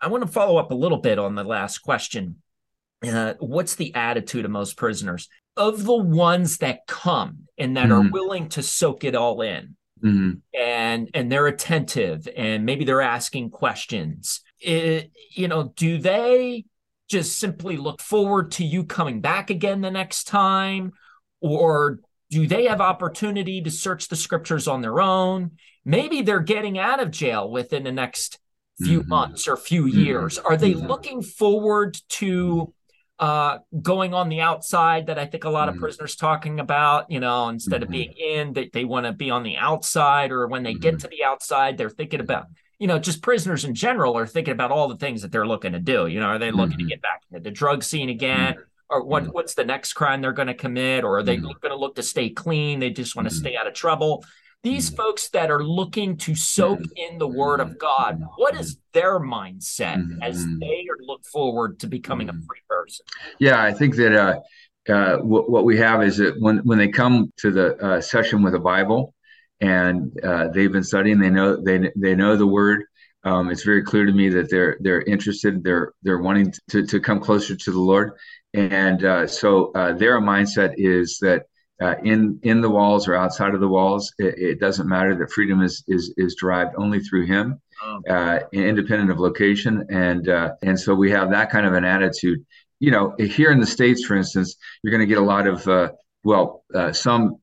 I 0.00 0.08
want 0.08 0.24
to 0.24 0.30
follow 0.30 0.58
up 0.58 0.70
a 0.70 0.74
little 0.74 0.98
bit 0.98 1.18
on 1.18 1.34
the 1.34 1.44
last 1.44 1.78
question. 1.78 2.42
Uh, 3.04 3.34
what's 3.40 3.74
the 3.74 3.94
attitude 3.94 4.44
of 4.44 4.50
most 4.50 4.76
prisoners 4.76 5.28
of 5.56 5.84
the 5.84 5.96
ones 5.96 6.58
that 6.58 6.86
come 6.86 7.48
and 7.58 7.76
that 7.76 7.88
mm-hmm. 7.88 8.08
are 8.08 8.10
willing 8.10 8.48
to 8.50 8.62
soak 8.62 9.04
it 9.04 9.14
all 9.14 9.40
in? 9.42 9.76
Mm-hmm. 10.04 10.32
and 10.54 11.08
and 11.14 11.32
they're 11.32 11.46
attentive 11.46 12.28
and 12.36 12.66
maybe 12.66 12.84
they're 12.84 13.00
asking 13.00 13.48
questions 13.48 14.42
it, 14.60 15.10
you 15.34 15.48
know, 15.48 15.72
do 15.76 15.98
they 15.98 16.64
just 17.08 17.38
simply 17.38 17.76
look 17.76 18.00
forward 18.00 18.52
to 18.52 18.64
you 18.64 18.84
coming 18.84 19.20
back 19.20 19.50
again 19.50 19.80
the 19.80 19.90
next 19.90 20.24
time? 20.24 20.92
Or 21.40 22.00
do 22.30 22.46
they 22.46 22.66
have 22.66 22.80
opportunity 22.80 23.62
to 23.62 23.70
search 23.70 24.08
the 24.08 24.16
scriptures 24.16 24.66
on 24.66 24.80
their 24.80 25.00
own? 25.00 25.52
Maybe 25.84 26.22
they're 26.22 26.40
getting 26.40 26.78
out 26.78 27.00
of 27.00 27.10
jail 27.10 27.50
within 27.50 27.84
the 27.84 27.92
next 27.92 28.38
few 28.78 29.00
mm-hmm. 29.00 29.08
months 29.08 29.46
or 29.46 29.56
few 29.56 29.84
mm-hmm. 29.84 30.00
years. 30.00 30.38
Are 30.38 30.56
they 30.56 30.72
mm-hmm. 30.72 30.86
looking 30.86 31.22
forward 31.22 31.96
to 32.10 32.72
uh, 33.18 33.58
going 33.82 34.12
on 34.14 34.28
the 34.28 34.40
outside 34.40 35.06
that 35.06 35.18
I 35.18 35.26
think 35.26 35.44
a 35.44 35.50
lot 35.50 35.68
of 35.68 35.74
mm-hmm. 35.74 35.82
prisoners 35.82 36.16
talking 36.16 36.60
about, 36.60 37.10
you 37.10 37.20
know, 37.20 37.48
instead 37.48 37.82
of 37.82 37.88
being 37.88 38.10
mm-hmm. 38.10 38.40
in, 38.40 38.52
they, 38.52 38.70
they 38.72 38.84
want 38.84 39.06
to 39.06 39.12
be 39.12 39.30
on 39.30 39.42
the 39.42 39.56
outside, 39.56 40.32
or 40.32 40.46
when 40.48 40.62
they 40.62 40.74
get 40.74 40.94
mm-hmm. 40.94 40.98
to 40.98 41.08
the 41.08 41.24
outside, 41.24 41.78
they're 41.78 41.90
thinking 41.90 42.20
about 42.20 42.46
you 42.78 42.86
know, 42.86 42.98
just 42.98 43.22
prisoners 43.22 43.64
in 43.64 43.74
general 43.74 44.16
are 44.16 44.26
thinking 44.26 44.52
about 44.52 44.70
all 44.70 44.88
the 44.88 44.96
things 44.96 45.22
that 45.22 45.32
they're 45.32 45.46
looking 45.46 45.72
to 45.72 45.78
do. 45.78 46.06
You 46.06 46.20
know, 46.20 46.26
are 46.26 46.38
they 46.38 46.50
looking 46.50 46.78
mm-hmm. 46.78 46.88
to 46.88 46.94
get 46.94 47.02
back 47.02 47.22
into 47.30 47.42
the 47.42 47.50
drug 47.50 47.82
scene 47.82 48.08
again? 48.08 48.54
Mm-hmm. 48.54 48.62
Or 48.88 49.02
what, 49.02 49.24
mm-hmm. 49.24 49.32
what's 49.32 49.54
the 49.54 49.64
next 49.64 49.94
crime 49.94 50.20
they're 50.20 50.32
going 50.32 50.48
to 50.48 50.54
commit? 50.54 51.02
Or 51.02 51.18
are 51.18 51.22
they 51.22 51.36
mm-hmm. 51.36 51.46
going 51.46 51.70
to 51.70 51.76
look 51.76 51.96
to 51.96 52.02
stay 52.02 52.30
clean? 52.30 52.78
They 52.78 52.90
just 52.90 53.16
want 53.16 53.28
to 53.28 53.34
mm-hmm. 53.34 53.40
stay 53.40 53.56
out 53.56 53.66
of 53.66 53.74
trouble. 53.74 54.24
These 54.62 54.88
mm-hmm. 54.88 54.96
folks 54.96 55.28
that 55.30 55.50
are 55.50 55.64
looking 55.64 56.16
to 56.18 56.34
soak 56.34 56.80
in 56.96 57.18
the 57.18 57.26
word 57.26 57.60
of 57.60 57.78
God, 57.78 58.22
what 58.36 58.54
is 58.54 58.78
their 58.92 59.18
mindset 59.18 60.18
as 60.22 60.44
they 60.44 60.86
look 61.00 61.24
forward 61.24 61.80
to 61.80 61.86
becoming 61.86 62.28
a 62.28 62.32
free 62.32 62.60
person? 62.86 63.06
Yeah, 63.38 63.62
I 63.62 63.72
think 63.72 63.96
that 63.96 64.14
uh, 64.14 64.92
uh, 64.92 65.16
what, 65.18 65.50
what, 65.50 65.64
we 65.64 65.76
have 65.78 66.02
is 66.02 66.16
that 66.18 66.40
when, 66.40 66.58
when 66.58 66.78
they 66.78 66.88
come 66.88 67.32
to 67.38 67.50
the 67.50 67.76
uh, 67.84 68.00
session 68.00 68.42
with 68.42 68.54
a 68.54 68.60
Bible, 68.60 69.14
and 69.60 70.12
uh, 70.22 70.48
they've 70.48 70.72
been 70.72 70.84
studying. 70.84 71.18
They 71.18 71.30
know 71.30 71.56
they 71.56 71.90
they 71.96 72.14
know 72.14 72.36
the 72.36 72.46
word. 72.46 72.84
Um, 73.24 73.50
it's 73.50 73.64
very 73.64 73.82
clear 73.82 74.04
to 74.04 74.12
me 74.12 74.28
that 74.28 74.50
they're 74.50 74.76
they're 74.80 75.02
interested. 75.02 75.64
They're 75.64 75.92
they're 76.02 76.18
wanting 76.18 76.52
to 76.70 76.86
to 76.86 77.00
come 77.00 77.20
closer 77.20 77.56
to 77.56 77.70
the 77.70 77.80
Lord, 77.80 78.12
and 78.54 79.04
uh, 79.04 79.26
so 79.26 79.72
uh, 79.72 79.94
their 79.94 80.20
mindset 80.20 80.74
is 80.76 81.18
that 81.22 81.46
uh, 81.80 81.94
in 82.04 82.38
in 82.42 82.60
the 82.60 82.70
walls 82.70 83.08
or 83.08 83.14
outside 83.14 83.54
of 83.54 83.60
the 83.60 83.68
walls, 83.68 84.12
it, 84.18 84.38
it, 84.38 84.60
doesn't 84.60 84.88
matter. 84.88 85.14
That 85.14 85.30
freedom 85.30 85.62
is 85.62 85.84
is 85.88 86.14
is 86.16 86.34
derived 86.34 86.74
only 86.78 87.00
through 87.00 87.26
Him, 87.26 87.60
oh. 87.82 88.00
uh, 88.08 88.40
independent 88.52 89.10
of 89.10 89.18
location, 89.18 89.84
and 89.90 90.28
uh, 90.28 90.52
and 90.62 90.78
so 90.78 90.94
we 90.94 91.10
have 91.10 91.30
that 91.30 91.50
kind 91.50 91.66
of 91.66 91.74
an 91.74 91.84
attitude. 91.84 92.44
You 92.78 92.90
know, 92.90 93.14
here 93.18 93.50
in 93.50 93.60
the 93.60 93.66
states, 93.66 94.04
for 94.04 94.16
instance, 94.16 94.56
you're 94.82 94.90
going 94.90 95.00
to 95.00 95.06
get 95.06 95.18
a 95.18 95.24
lot 95.24 95.46
of 95.46 95.66
uh, 95.66 95.92
well, 96.24 96.64
uh, 96.74 96.92
some 96.92 97.36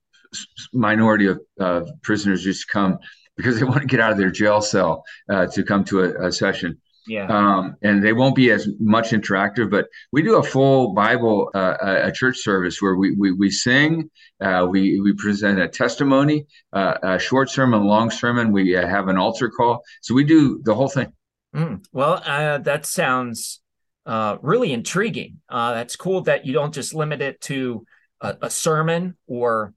minority 0.73 1.27
of 1.59 1.89
prisoners 2.01 2.43
just 2.43 2.67
come 2.67 2.99
because 3.35 3.59
they 3.59 3.65
want 3.71 3.81
to 3.81 3.87
get 3.87 3.99
out 3.99 4.11
of 4.11 4.17
their 4.17 4.31
jail 4.31 4.61
cell 4.61 5.03
uh, 5.29 5.47
to 5.47 5.63
come 5.63 5.83
to 5.85 6.01
a, 6.01 6.27
a 6.27 6.31
session. 6.31 6.79
Yeah. 7.05 7.27
Um, 7.27 7.75
and 7.81 8.01
they 8.01 8.13
won't 8.13 8.35
be 8.35 8.49
as 8.51 8.67
much 8.79 9.09
interactive, 9.09 9.69
but 9.69 9.87
we 10.13 10.21
do 10.21 10.37
a 10.37 10.43
full 10.43 10.93
Bible, 10.93 11.49
uh, 11.53 11.75
a 11.81 12.11
church 12.13 12.37
service 12.37 12.81
where 12.81 12.95
we 12.95 13.13
we, 13.13 13.33
we 13.33 13.51
sing, 13.51 14.09
uh, 14.39 14.65
we 14.69 15.01
we 15.01 15.13
present 15.13 15.59
a 15.59 15.67
testimony, 15.67 16.45
uh, 16.71 16.95
a 17.03 17.19
short 17.19 17.49
sermon, 17.49 17.83
long 17.83 18.09
sermon. 18.09 18.53
We 18.53 18.77
uh, 18.77 18.87
have 18.87 19.09
an 19.09 19.17
altar 19.17 19.49
call, 19.49 19.83
so 20.01 20.13
we 20.13 20.23
do 20.23 20.61
the 20.63 20.75
whole 20.75 20.87
thing. 20.87 21.11
Mm. 21.53 21.85
Well, 21.91 22.21
uh, 22.25 22.59
that 22.59 22.85
sounds 22.85 23.59
uh, 24.05 24.37
really 24.41 24.73
intriguing. 24.73 25.41
that's 25.49 25.95
cool 25.95 26.21
that 26.21 26.45
you 26.45 26.53
don't 26.53 26.73
just 26.73 26.93
limit 26.93 27.21
it 27.21 27.39
to 27.41 27.85
a, 28.21 28.37
a 28.43 28.49
sermon 28.49 29.15
or, 29.27 29.73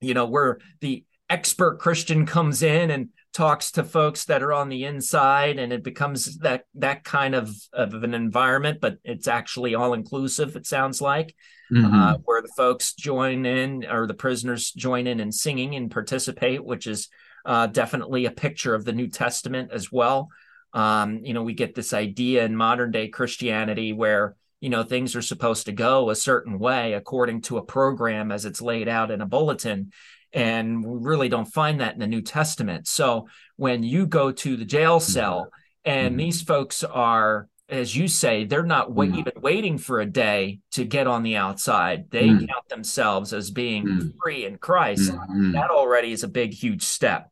you 0.00 0.14
know, 0.14 0.26
where 0.26 0.58
the 0.80 1.04
expert 1.28 1.78
Christian 1.78 2.26
comes 2.26 2.62
in 2.62 2.90
and 2.90 3.08
talks 3.32 3.72
to 3.72 3.84
folks 3.84 4.26
that 4.26 4.42
are 4.42 4.52
on 4.52 4.68
the 4.68 4.84
inside 4.84 5.58
and 5.58 5.72
it 5.72 5.82
becomes 5.82 6.36
that 6.38 6.64
that 6.74 7.02
kind 7.04 7.34
of, 7.34 7.50
of 7.72 7.94
an 7.94 8.12
environment 8.12 8.78
but 8.80 8.98
it's 9.04 9.26
actually 9.26 9.74
all 9.74 9.94
inclusive 9.94 10.54
it 10.54 10.66
sounds 10.66 11.00
like 11.00 11.34
mm-hmm. 11.72 11.94
uh, 11.94 12.14
where 12.24 12.42
the 12.42 12.52
folks 12.54 12.92
join 12.92 13.46
in 13.46 13.86
or 13.86 14.06
the 14.06 14.14
prisoners 14.14 14.70
join 14.72 15.06
in 15.06 15.20
and 15.20 15.34
singing 15.34 15.74
and 15.74 15.90
participate 15.90 16.62
which 16.62 16.86
is 16.86 17.08
uh, 17.46 17.66
definitely 17.66 18.26
a 18.26 18.30
picture 18.30 18.74
of 18.74 18.84
the 18.84 18.92
new 18.92 19.08
testament 19.08 19.70
as 19.72 19.90
well 19.90 20.28
um, 20.72 21.20
you 21.24 21.34
know 21.34 21.42
we 21.42 21.54
get 21.54 21.74
this 21.74 21.92
idea 21.92 22.44
in 22.44 22.56
modern 22.56 22.90
day 22.90 23.08
christianity 23.08 23.92
where 23.92 24.36
you 24.60 24.70
know 24.70 24.82
things 24.82 25.14
are 25.14 25.22
supposed 25.22 25.66
to 25.66 25.72
go 25.72 26.10
a 26.10 26.16
certain 26.16 26.58
way 26.58 26.92
according 26.94 27.40
to 27.42 27.58
a 27.58 27.64
program 27.64 28.32
as 28.32 28.44
it's 28.44 28.62
laid 28.62 28.88
out 28.88 29.10
in 29.10 29.20
a 29.20 29.26
bulletin 29.26 29.90
and 30.32 30.84
we 30.84 30.98
really 31.00 31.28
don't 31.28 31.46
find 31.46 31.80
that 31.80 31.94
in 31.94 32.00
the 32.00 32.06
New 32.06 32.22
Testament. 32.22 32.86
So 32.88 33.28
when 33.56 33.82
you 33.82 34.06
go 34.06 34.32
to 34.32 34.56
the 34.56 34.64
jail 34.64 34.98
mm-hmm. 34.98 35.12
cell 35.12 35.48
and 35.84 36.10
mm-hmm. 36.10 36.18
these 36.18 36.42
folks 36.42 36.82
are, 36.84 37.48
as 37.68 37.94
you 37.94 38.08
say, 38.08 38.44
they're 38.44 38.62
not 38.62 38.90
mm-hmm. 38.90 39.14
even 39.14 39.32
waiting 39.40 39.78
for 39.78 40.00
a 40.00 40.06
day 40.06 40.60
to 40.72 40.84
get 40.84 41.06
on 41.06 41.22
the 41.22 41.36
outside. 41.36 42.10
They 42.10 42.28
mm-hmm. 42.28 42.46
count 42.46 42.68
themselves 42.68 43.32
as 43.32 43.50
being 43.50 43.86
mm-hmm. 43.86 44.08
free 44.22 44.46
in 44.46 44.56
Christ. 44.56 45.12
Mm-hmm. 45.12 45.52
That 45.52 45.70
already 45.70 46.12
is 46.12 46.22
a 46.22 46.28
big, 46.28 46.52
huge 46.52 46.82
step. 46.82 47.30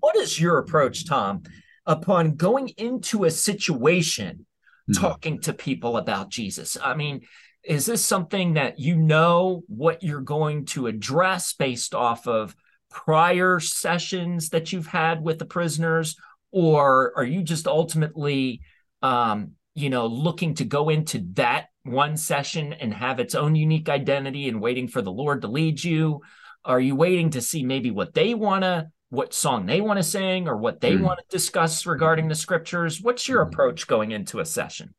What 0.00 0.16
is 0.16 0.40
your 0.40 0.58
approach, 0.58 1.06
Tom, 1.06 1.42
upon 1.88 2.36
going 2.36 2.68
into 2.76 3.24
a 3.24 3.30
situation? 3.30 4.46
talking 4.94 5.40
to 5.40 5.52
people 5.52 5.96
about 5.96 6.30
Jesus. 6.30 6.76
I 6.82 6.94
mean, 6.94 7.22
is 7.64 7.86
this 7.86 8.04
something 8.04 8.54
that 8.54 8.78
you 8.78 8.96
know 8.96 9.62
what 9.66 10.02
you're 10.02 10.20
going 10.20 10.64
to 10.66 10.86
address 10.86 11.52
based 11.52 11.94
off 11.94 12.26
of 12.26 12.54
prior 12.90 13.60
sessions 13.60 14.50
that 14.50 14.72
you've 14.72 14.86
had 14.86 15.22
with 15.22 15.38
the 15.38 15.44
prisoners 15.44 16.16
or 16.50 17.12
are 17.16 17.24
you 17.24 17.42
just 17.42 17.66
ultimately 17.66 18.62
um, 19.02 19.52
you 19.74 19.90
know 19.90 20.06
looking 20.06 20.54
to 20.54 20.64
go 20.64 20.88
into 20.88 21.22
that 21.34 21.66
one 21.82 22.16
session 22.16 22.72
and 22.72 22.94
have 22.94 23.20
its 23.20 23.34
own 23.34 23.54
unique 23.54 23.90
identity 23.90 24.48
and 24.48 24.62
waiting 24.62 24.88
for 24.88 25.02
the 25.02 25.12
lord 25.12 25.42
to 25.42 25.48
lead 25.48 25.84
you 25.84 26.22
are 26.64 26.80
you 26.80 26.96
waiting 26.96 27.28
to 27.28 27.42
see 27.42 27.62
maybe 27.62 27.90
what 27.90 28.14
they 28.14 28.32
want 28.32 28.64
to 28.64 28.86
what 29.10 29.32
song 29.32 29.66
they 29.66 29.80
want 29.80 29.98
to 29.98 30.02
sing 30.02 30.48
or 30.48 30.56
what 30.56 30.80
they 30.80 30.92
mm. 30.92 31.02
want 31.02 31.18
to 31.18 31.24
discuss 31.28 31.86
regarding 31.86 32.28
the 32.28 32.34
scriptures 32.34 33.00
what's 33.00 33.28
your 33.28 33.44
mm. 33.44 33.48
approach 33.48 33.86
going 33.86 34.10
into 34.10 34.40
a 34.40 34.44
session 34.44 34.94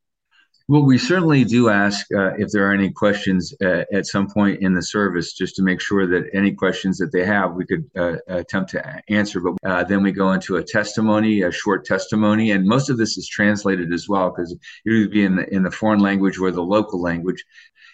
well, 0.70 0.84
we 0.84 1.00
certainly 1.00 1.44
do 1.46 1.70
ask 1.70 2.06
uh, 2.16 2.36
if 2.36 2.52
there 2.52 2.70
are 2.70 2.72
any 2.72 2.92
questions 2.92 3.56
uh, 3.60 3.86
at 3.92 4.06
some 4.06 4.30
point 4.30 4.62
in 4.62 4.76
the 4.76 4.84
service, 4.84 5.34
just 5.34 5.56
to 5.56 5.64
make 5.64 5.82
sure 5.82 6.06
that 6.06 6.30
any 6.32 6.52
questions 6.52 7.00
that 7.00 7.12
they 7.12 7.26
have, 7.26 7.56
we 7.56 7.66
could 7.66 7.90
uh, 7.98 8.18
attempt 8.28 8.70
to 8.72 9.02
answer. 9.10 9.40
But 9.40 9.56
uh, 9.66 9.84
then 9.86 10.04
we 10.04 10.12
go 10.12 10.32
into 10.32 10.58
a 10.58 10.64
testimony, 10.64 11.42
a 11.42 11.52
short 11.52 11.86
testimony, 11.86 12.52
and 12.52 12.68
most 12.68 12.92
of 12.92 13.00
this 13.00 13.18
is 13.18 13.28
translated 13.28 13.92
as 13.92 14.08
well 14.08 14.30
because 14.30 14.56
it 14.86 14.92
would 14.92 15.10
be 15.10 15.26
in 15.26 15.38
the, 15.38 15.52
in 15.52 15.64
the 15.64 15.72
foreign 15.72 16.02
language 16.02 16.38
or 16.38 16.52
the 16.52 16.62
local 16.62 17.02
language. 17.02 17.44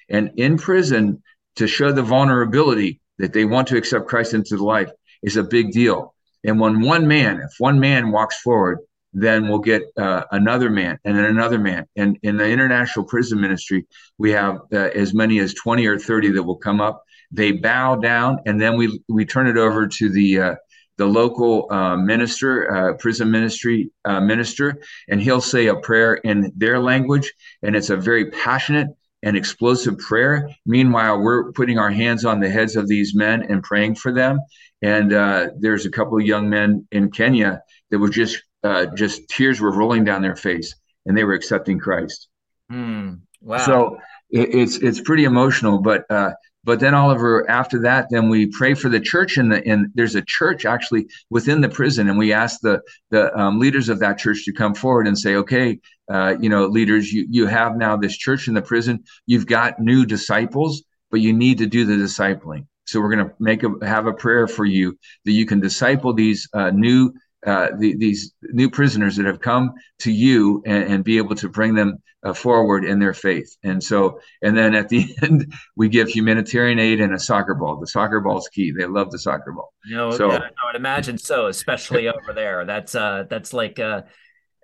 And 0.09 0.31
in 0.35 0.57
prison, 0.57 1.23
to 1.55 1.67
show 1.67 1.93
the 1.93 2.03
vulnerability 2.03 2.99
that 3.19 3.31
they 3.31 3.45
want 3.45 3.69
to 3.69 3.77
accept 3.77 4.09
Christ 4.09 4.33
into 4.33 4.57
the 4.57 4.65
life 4.65 4.91
is 5.25 5.35
a 5.35 5.43
big 5.43 5.71
deal. 5.71 6.13
And 6.45 6.59
when 6.59 6.81
one 6.81 7.07
man, 7.07 7.41
if 7.41 7.55
one 7.57 7.79
man 7.79 8.11
walks 8.11 8.39
forward, 8.41 8.79
then 9.11 9.47
we'll 9.47 9.59
get 9.59 9.81
uh, 9.97 10.23
another 10.31 10.69
man 10.69 10.99
and 11.03 11.17
then 11.17 11.25
another 11.25 11.57
man. 11.57 11.87
And 11.95 12.17
in 12.21 12.37
the 12.37 12.47
international 12.47 13.05
prison 13.05 13.41
ministry, 13.41 13.87
we 14.17 14.31
have 14.31 14.59
uh, 14.71 14.89
as 14.93 15.13
many 15.13 15.39
as 15.39 15.53
20 15.55 15.87
or 15.87 15.97
30 15.97 16.31
that 16.31 16.43
will 16.43 16.57
come 16.57 16.81
up. 16.81 17.01
They 17.31 17.53
bow 17.53 17.95
down, 17.95 18.39
and 18.45 18.61
then 18.61 18.77
we 18.77 19.01
we 19.09 19.25
turn 19.25 19.47
it 19.47 19.57
over 19.57 19.87
to 19.87 20.09
the 20.09 20.39
uh, 20.39 20.55
the 20.97 21.05
local 21.05 21.67
uh, 21.71 21.97
minister, 21.97 22.71
uh, 22.71 22.93
prison 22.93 23.31
ministry 23.31 23.91
uh, 24.05 24.21
minister, 24.21 24.79
and 25.09 25.19
he'll 25.21 25.41
say 25.41 25.67
a 25.67 25.75
prayer 25.75 26.15
in 26.15 26.53
their 26.55 26.79
language, 26.79 27.33
and 27.63 27.75
it's 27.75 27.89
a 27.89 27.97
very 27.97 28.29
passionate 28.29 28.89
and 29.25 29.35
explosive 29.35 29.97
prayer. 29.97 30.49
Meanwhile, 30.65 31.19
we're 31.19 31.51
putting 31.51 31.77
our 31.77 31.91
hands 31.91 32.23
on 32.23 32.39
the 32.39 32.49
heads 32.49 32.77
of 32.77 32.87
these 32.87 33.13
men 33.13 33.43
and 33.43 33.61
praying 33.61 33.95
for 33.95 34.13
them. 34.13 34.39
And 34.81 35.11
there's 35.59 35.85
a 35.85 35.91
couple 35.91 36.17
of 36.17 36.25
young 36.25 36.49
men 36.49 36.87
in 36.91 37.11
Kenya 37.11 37.61
that 37.89 37.99
were 37.99 38.09
just 38.09 38.41
uh, 38.63 38.87
just 38.95 39.27
tears 39.29 39.61
were 39.61 39.71
rolling 39.71 40.03
down 40.03 40.21
their 40.21 40.35
face 40.35 40.75
and 41.05 41.15
they 41.15 41.23
were 41.23 41.33
accepting 41.33 41.77
Christ. 41.77 42.27
Mm, 42.71 43.21
wow. 43.41 43.57
So 43.57 43.99
it, 44.31 44.55
it's 44.55 44.77
it's 44.77 44.99
pretty 44.99 45.25
emotional, 45.25 45.79
but 45.79 46.09
uh, 46.09 46.31
but 46.63 46.79
then 46.79 46.95
Oliver, 46.95 47.47
after 47.49 47.79
that, 47.81 48.07
then 48.09 48.27
we 48.27 48.47
pray 48.47 48.73
for 48.73 48.89
the 48.89 48.99
church 48.99 49.37
and 49.37 49.51
the 49.51 49.65
and 49.67 49.91
there's 49.93 50.15
a 50.15 50.23
church 50.23 50.65
actually 50.65 51.07
within 51.29 51.61
the 51.61 51.69
prison, 51.69 52.09
and 52.09 52.17
we 52.17 52.33
ask 52.33 52.59
the 52.61 52.81
the 53.11 53.37
um, 53.39 53.59
leaders 53.59 53.87
of 53.87 53.99
that 53.99 54.17
church 54.17 54.43
to 54.45 54.51
come 54.51 54.73
forward 54.73 55.07
and 55.07 55.17
say, 55.17 55.35
okay, 55.35 55.79
uh, 56.11 56.35
you 56.39 56.49
know, 56.49 56.65
leaders, 56.65 57.11
you 57.11 57.25
you 57.29 57.47
have 57.47 57.75
now 57.75 57.97
this 57.97 58.17
church 58.17 58.47
in 58.47 58.53
the 58.53 58.61
prison, 58.61 59.03
you've 59.25 59.47
got 59.47 59.79
new 59.79 60.05
disciples, 60.05 60.83
but 61.11 61.21
you 61.21 61.33
need 61.33 61.57
to 61.57 61.65
do 61.65 61.85
the 61.85 61.95
discipling. 61.95 62.65
So 62.85 63.01
we're 63.01 63.15
going 63.15 63.27
to 63.27 63.33
make 63.39 63.63
a 63.63 63.71
have 63.85 64.05
a 64.05 64.13
prayer 64.13 64.47
for 64.47 64.65
you 64.65 64.97
that 65.25 65.31
you 65.31 65.45
can 65.45 65.59
disciple 65.59 66.13
these 66.13 66.47
uh, 66.53 66.69
new 66.71 67.13
uh, 67.45 67.69
the, 67.77 67.95
these 67.97 68.33
new 68.41 68.69
prisoners 68.69 69.15
that 69.15 69.25
have 69.25 69.39
come 69.39 69.73
to 69.99 70.11
you 70.11 70.63
and, 70.65 70.83
and 70.85 71.03
be 71.03 71.17
able 71.17 71.35
to 71.35 71.47
bring 71.47 71.75
them 71.75 72.01
uh, 72.23 72.33
forward 72.33 72.83
in 72.83 72.97
their 72.97 73.13
faith. 73.13 73.55
And 73.63 73.83
so, 73.83 74.19
and 74.41 74.57
then 74.57 74.73
at 74.73 74.89
the 74.89 75.15
end, 75.21 75.53
we 75.75 75.87
give 75.87 76.09
humanitarian 76.09 76.79
aid 76.79 76.99
and 76.99 77.13
a 77.13 77.19
soccer 77.19 77.53
ball. 77.53 77.79
The 77.79 77.87
soccer 77.87 78.19
ball 78.19 78.39
is 78.39 78.49
key. 78.49 78.71
They 78.71 78.87
love 78.87 79.11
the 79.11 79.19
soccer 79.19 79.51
ball. 79.51 79.71
You 79.85 79.95
know, 79.95 80.11
so, 80.11 80.31
I 80.31 80.49
would 80.65 80.75
imagine 80.75 81.19
so, 81.19 81.45
especially 81.47 82.07
over 82.07 82.33
there. 82.33 82.65
That's 82.65 82.95
uh, 82.95 83.25
that's 83.29 83.53
like 83.53 83.79
uh, 83.79 84.01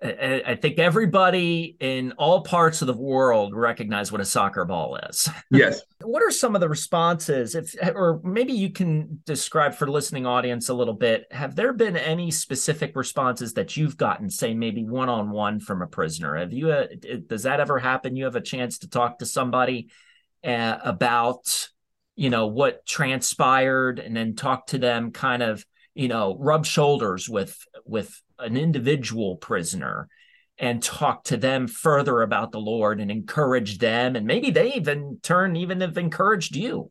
I 0.04 0.58
think 0.60 0.78
everybody 0.80 1.76
in 1.78 2.12
all 2.12 2.42
parts 2.42 2.82
of 2.82 2.88
the 2.88 2.96
world 2.96 3.54
recognize 3.54 4.10
what 4.10 4.20
a 4.20 4.24
soccer 4.24 4.64
ball 4.64 4.96
is. 4.96 5.28
Yes. 5.50 5.82
what 6.00 6.22
are 6.22 6.30
some 6.30 6.54
of 6.54 6.60
the 6.62 6.68
responses 6.68 7.54
if 7.54 7.74
or 7.94 8.20
maybe 8.24 8.54
you 8.54 8.70
can 8.70 9.20
describe 9.26 9.74
for 9.74 9.86
listening 9.86 10.24
audience 10.24 10.70
a 10.70 10.74
little 10.74 10.94
bit 10.94 11.26
have 11.30 11.54
there 11.54 11.74
been 11.74 11.96
any 11.96 12.30
specific 12.30 12.96
responses 12.96 13.52
that 13.52 13.76
you've 13.76 13.98
gotten 13.98 14.30
say 14.30 14.54
maybe 14.54 14.82
one-on-one 14.82 15.60
from 15.60 15.82
a 15.82 15.86
prisoner 15.86 16.36
have 16.36 16.52
you 16.52 16.70
uh, 16.70 16.86
does 17.26 17.42
that 17.42 17.60
ever 17.60 17.78
happen 17.78 18.16
you 18.16 18.24
have 18.24 18.36
a 18.36 18.40
chance 18.40 18.78
to 18.78 18.88
talk 18.88 19.18
to 19.18 19.26
somebody 19.26 19.90
uh, 20.42 20.78
about 20.82 21.68
you 22.16 22.30
know 22.30 22.46
what 22.46 22.86
transpired 22.86 23.98
and 23.98 24.16
then 24.16 24.34
talk 24.34 24.66
to 24.68 24.78
them 24.78 25.10
kind 25.10 25.42
of 25.42 25.64
you 25.94 26.08
know 26.08 26.36
rub 26.38 26.66
shoulders 26.66 27.28
with 27.28 27.58
with 27.84 28.20
an 28.38 28.56
individual 28.56 29.36
prisoner 29.36 30.08
and 30.58 30.82
talk 30.82 31.24
to 31.24 31.36
them 31.36 31.66
further 31.66 32.22
about 32.22 32.52
the 32.52 32.60
Lord 32.60 33.00
and 33.00 33.10
encourage 33.10 33.78
them. 33.78 34.16
And 34.16 34.26
maybe 34.26 34.50
they 34.50 34.74
even 34.74 35.18
turn, 35.22 35.56
even 35.56 35.80
have 35.80 35.98
encouraged 35.98 36.54
you. 36.54 36.90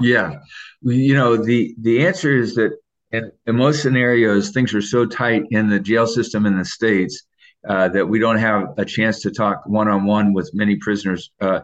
Yeah. 0.00 0.38
You 0.82 1.14
know, 1.14 1.36
the, 1.36 1.74
the 1.80 2.06
answer 2.06 2.36
is 2.36 2.54
that 2.56 2.72
in, 3.12 3.30
in 3.46 3.56
most 3.56 3.82
scenarios, 3.82 4.50
things 4.50 4.74
are 4.74 4.82
so 4.82 5.06
tight 5.06 5.44
in 5.50 5.68
the 5.68 5.78
jail 5.78 6.06
system 6.06 6.46
in 6.46 6.58
the 6.58 6.64
States 6.64 7.22
uh, 7.68 7.88
that 7.88 8.06
we 8.06 8.18
don't 8.18 8.38
have 8.38 8.74
a 8.78 8.84
chance 8.84 9.20
to 9.22 9.30
talk 9.30 9.62
one 9.66 9.88
on 9.88 10.04
one 10.04 10.32
with 10.32 10.50
many 10.52 10.76
prisoners. 10.76 11.30
Uh, 11.40 11.60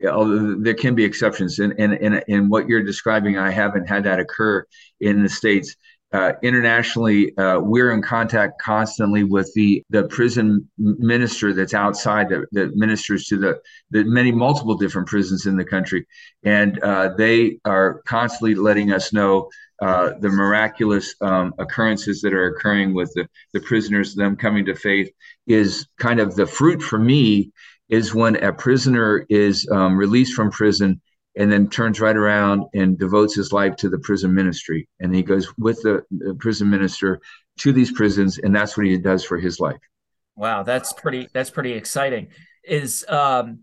there 0.00 0.74
can 0.74 0.94
be 0.94 1.04
exceptions. 1.04 1.58
And 1.58 1.72
in, 1.74 1.92
in, 1.94 2.14
in, 2.14 2.22
in 2.28 2.48
what 2.48 2.66
you're 2.66 2.82
describing, 2.82 3.36
I 3.36 3.50
haven't 3.50 3.86
had 3.88 4.04
that 4.04 4.20
occur 4.20 4.64
in 5.00 5.22
the 5.22 5.28
States. 5.28 5.76
Uh, 6.14 6.34
internationally, 6.44 7.36
uh, 7.38 7.58
we're 7.58 7.90
in 7.90 8.00
contact 8.00 8.60
constantly 8.62 9.24
with 9.24 9.52
the 9.54 9.82
the 9.90 10.04
prison 10.04 10.68
minister 10.78 11.52
that's 11.52 11.74
outside 11.74 12.28
that, 12.28 12.46
that 12.52 12.76
ministers 12.76 13.26
to 13.26 13.36
the 13.36 13.60
the 13.90 14.04
many 14.04 14.30
multiple 14.30 14.76
different 14.76 15.08
prisons 15.08 15.46
in 15.46 15.56
the 15.56 15.64
country, 15.64 16.06
and 16.44 16.78
uh, 16.84 17.12
they 17.18 17.58
are 17.64 18.00
constantly 18.06 18.54
letting 18.54 18.92
us 18.92 19.12
know 19.12 19.50
uh, 19.82 20.12
the 20.20 20.28
miraculous 20.28 21.16
um, 21.20 21.52
occurrences 21.58 22.20
that 22.20 22.32
are 22.32 22.46
occurring 22.46 22.94
with 22.94 23.12
the, 23.14 23.26
the 23.52 23.60
prisoners, 23.60 24.14
them 24.14 24.36
coming 24.36 24.64
to 24.64 24.74
faith, 24.76 25.10
is 25.48 25.88
kind 25.98 26.20
of 26.20 26.36
the 26.36 26.46
fruit 26.46 26.80
for 26.80 26.98
me 26.98 27.50
is 27.88 28.14
when 28.14 28.36
a 28.36 28.52
prisoner 28.52 29.26
is 29.28 29.68
um, 29.72 29.96
released 29.96 30.34
from 30.34 30.50
prison 30.50 31.00
and 31.36 31.50
then 31.50 31.68
turns 31.68 32.00
right 32.00 32.16
around 32.16 32.64
and 32.74 32.98
devotes 32.98 33.34
his 33.34 33.52
life 33.52 33.76
to 33.76 33.88
the 33.88 33.98
prison 33.98 34.32
ministry. 34.34 34.88
And 35.00 35.14
he 35.14 35.22
goes 35.22 35.52
with 35.58 35.82
the, 35.82 36.02
the 36.10 36.34
prison 36.34 36.70
minister 36.70 37.20
to 37.58 37.72
these 37.72 37.92
prisons, 37.92 38.38
and 38.38 38.54
that's 38.54 38.76
what 38.76 38.86
he 38.86 38.96
does 38.98 39.24
for 39.24 39.38
his 39.38 39.60
life. 39.60 39.80
Wow, 40.36 40.62
that's 40.62 40.92
pretty. 40.92 41.28
That's 41.32 41.50
pretty 41.50 41.72
exciting. 41.72 42.28
Is 42.64 43.04
um, 43.08 43.60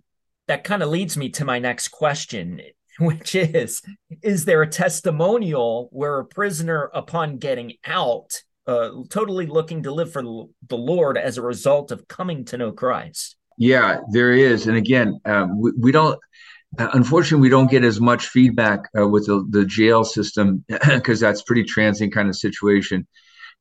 that 0.48 0.64
kind 0.64 0.84
of 0.84 0.90
leads 0.90 1.18
me 1.18 1.30
to 1.32 1.46
my 1.46 1.60
next 1.60 1.90
question, 1.90 2.62
which 3.00 3.36
is: 3.36 3.82
Is 4.22 4.46
there 4.46 4.62
a 4.62 4.68
testimonial 4.68 5.90
where 5.92 6.20
a 6.20 6.26
prisoner, 6.26 6.90
upon 6.94 7.38
getting 7.38 7.74
out, 7.86 8.42
uh, 8.68 8.90
totally 9.10 9.48
looking 9.48 9.84
to 9.84 9.92
live 9.92 10.14
for 10.14 10.24
the 10.24 10.78
Lord 10.78 11.18
as 11.18 11.38
a 11.38 11.42
result 11.42 11.92
of 11.92 12.08
coming 12.08 12.46
to 12.46 12.58
know 12.58 12.72
Christ? 12.72 13.36
Yeah, 13.58 14.00
there 14.12 14.32
is, 14.32 14.68
and 14.68 14.78
again, 14.78 15.20
um, 15.26 15.60
we, 15.60 15.72
we 15.78 15.92
don't 15.92 16.18
unfortunately, 16.78 17.42
we 17.42 17.50
don't 17.50 17.70
get 17.70 17.84
as 17.84 18.00
much 18.00 18.28
feedback 18.28 18.90
uh, 18.98 19.08
with 19.08 19.26
the, 19.28 19.46
the 19.50 19.66
jail 19.66 20.04
system 20.04 20.64
because 20.88 21.20
that's 21.20 21.42
pretty 21.42 21.64
transient 21.64 22.14
kind 22.14 22.30
of 22.30 22.36
situation. 22.36 23.08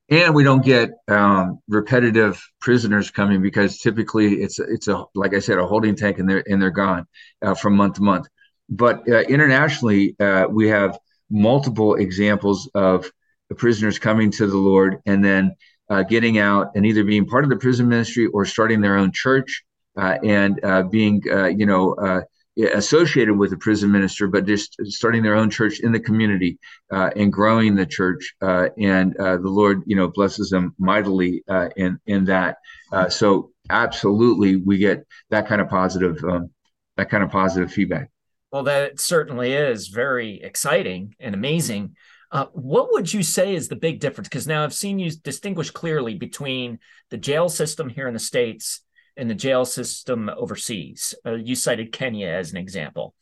And 0.08 0.34
we 0.34 0.42
don't 0.42 0.64
get 0.64 0.90
um, 1.08 1.60
repetitive 1.68 2.42
prisoners 2.60 3.10
coming 3.10 3.42
because 3.42 3.78
typically 3.78 4.42
it's 4.42 4.58
it's 4.58 4.88
a 4.88 5.04
like 5.14 5.34
I 5.34 5.38
said 5.38 5.58
a 5.58 5.66
holding 5.66 5.94
tank 5.94 6.18
and 6.18 6.28
they're 6.28 6.42
and 6.48 6.60
they're 6.60 6.70
gone 6.70 7.06
uh, 7.42 7.54
from 7.54 7.76
month 7.76 7.94
to 7.94 8.02
month. 8.02 8.26
But 8.68 9.08
uh, 9.08 9.20
internationally, 9.20 10.16
uh, 10.18 10.46
we 10.50 10.68
have 10.68 10.98
multiple 11.30 11.94
examples 11.94 12.68
of 12.74 13.10
prisoners 13.56 14.00
coming 14.00 14.32
to 14.32 14.46
the 14.48 14.56
Lord 14.56 14.98
and 15.06 15.24
then 15.24 15.54
uh, 15.88 16.02
getting 16.02 16.38
out 16.38 16.72
and 16.74 16.84
either 16.86 17.04
being 17.04 17.26
part 17.26 17.44
of 17.44 17.50
the 17.50 17.56
prison 17.56 17.88
ministry 17.88 18.26
or 18.26 18.44
starting 18.44 18.80
their 18.80 18.96
own 18.96 19.12
church 19.12 19.62
and 19.96 20.60
being 20.90 21.20
you 21.56 21.66
know 21.66 22.24
associated 22.64 23.36
with 23.36 23.52
a 23.52 23.56
prison 23.56 23.90
minister, 23.90 24.26
but 24.26 24.46
just 24.46 24.76
starting 24.84 25.22
their 25.22 25.34
own 25.34 25.50
church 25.50 25.80
in 25.80 25.92
the 25.92 26.00
community 26.00 26.58
uh, 26.92 27.10
and 27.16 27.32
growing 27.32 27.74
the 27.74 27.86
church. 27.86 28.34
Uh, 28.40 28.68
and 28.78 29.16
uh, 29.16 29.36
the 29.36 29.48
Lord, 29.48 29.82
you 29.86 29.96
know, 29.96 30.08
blesses 30.08 30.50
them 30.50 30.74
mightily 30.78 31.42
uh, 31.48 31.68
in 31.76 31.98
in 32.06 32.24
that. 32.26 32.58
Uh, 32.92 33.08
so 33.08 33.50
absolutely, 33.68 34.56
we 34.56 34.78
get 34.78 35.06
that 35.30 35.46
kind 35.48 35.60
of 35.60 35.68
positive 35.68 36.22
um, 36.24 36.50
that 36.96 37.10
kind 37.10 37.22
of 37.22 37.30
positive 37.30 37.72
feedback. 37.72 38.10
Well, 38.52 38.64
that 38.64 38.98
certainly 38.98 39.52
is 39.52 39.88
very 39.88 40.42
exciting 40.42 41.14
and 41.20 41.34
amazing. 41.34 41.96
Uh, 42.32 42.46
what 42.52 42.92
would 42.92 43.12
you 43.12 43.22
say 43.22 43.54
is 43.54 43.68
the 43.68 43.76
big 43.76 44.00
difference? 44.00 44.28
Because 44.28 44.46
now 44.46 44.62
I've 44.62 44.74
seen 44.74 44.98
you 44.98 45.10
distinguish 45.10 45.70
clearly 45.70 46.14
between 46.14 46.78
the 47.10 47.16
jail 47.16 47.48
system 47.48 47.88
here 47.88 48.06
in 48.06 48.14
the 48.14 48.20
states 48.20 48.82
in 49.16 49.28
the 49.28 49.34
jail 49.34 49.64
system 49.64 50.30
overseas. 50.34 51.14
Uh, 51.24 51.34
you 51.34 51.54
cited 51.54 51.92
Kenya 51.92 52.28
as 52.28 52.50
an 52.50 52.56
example. 52.56 53.14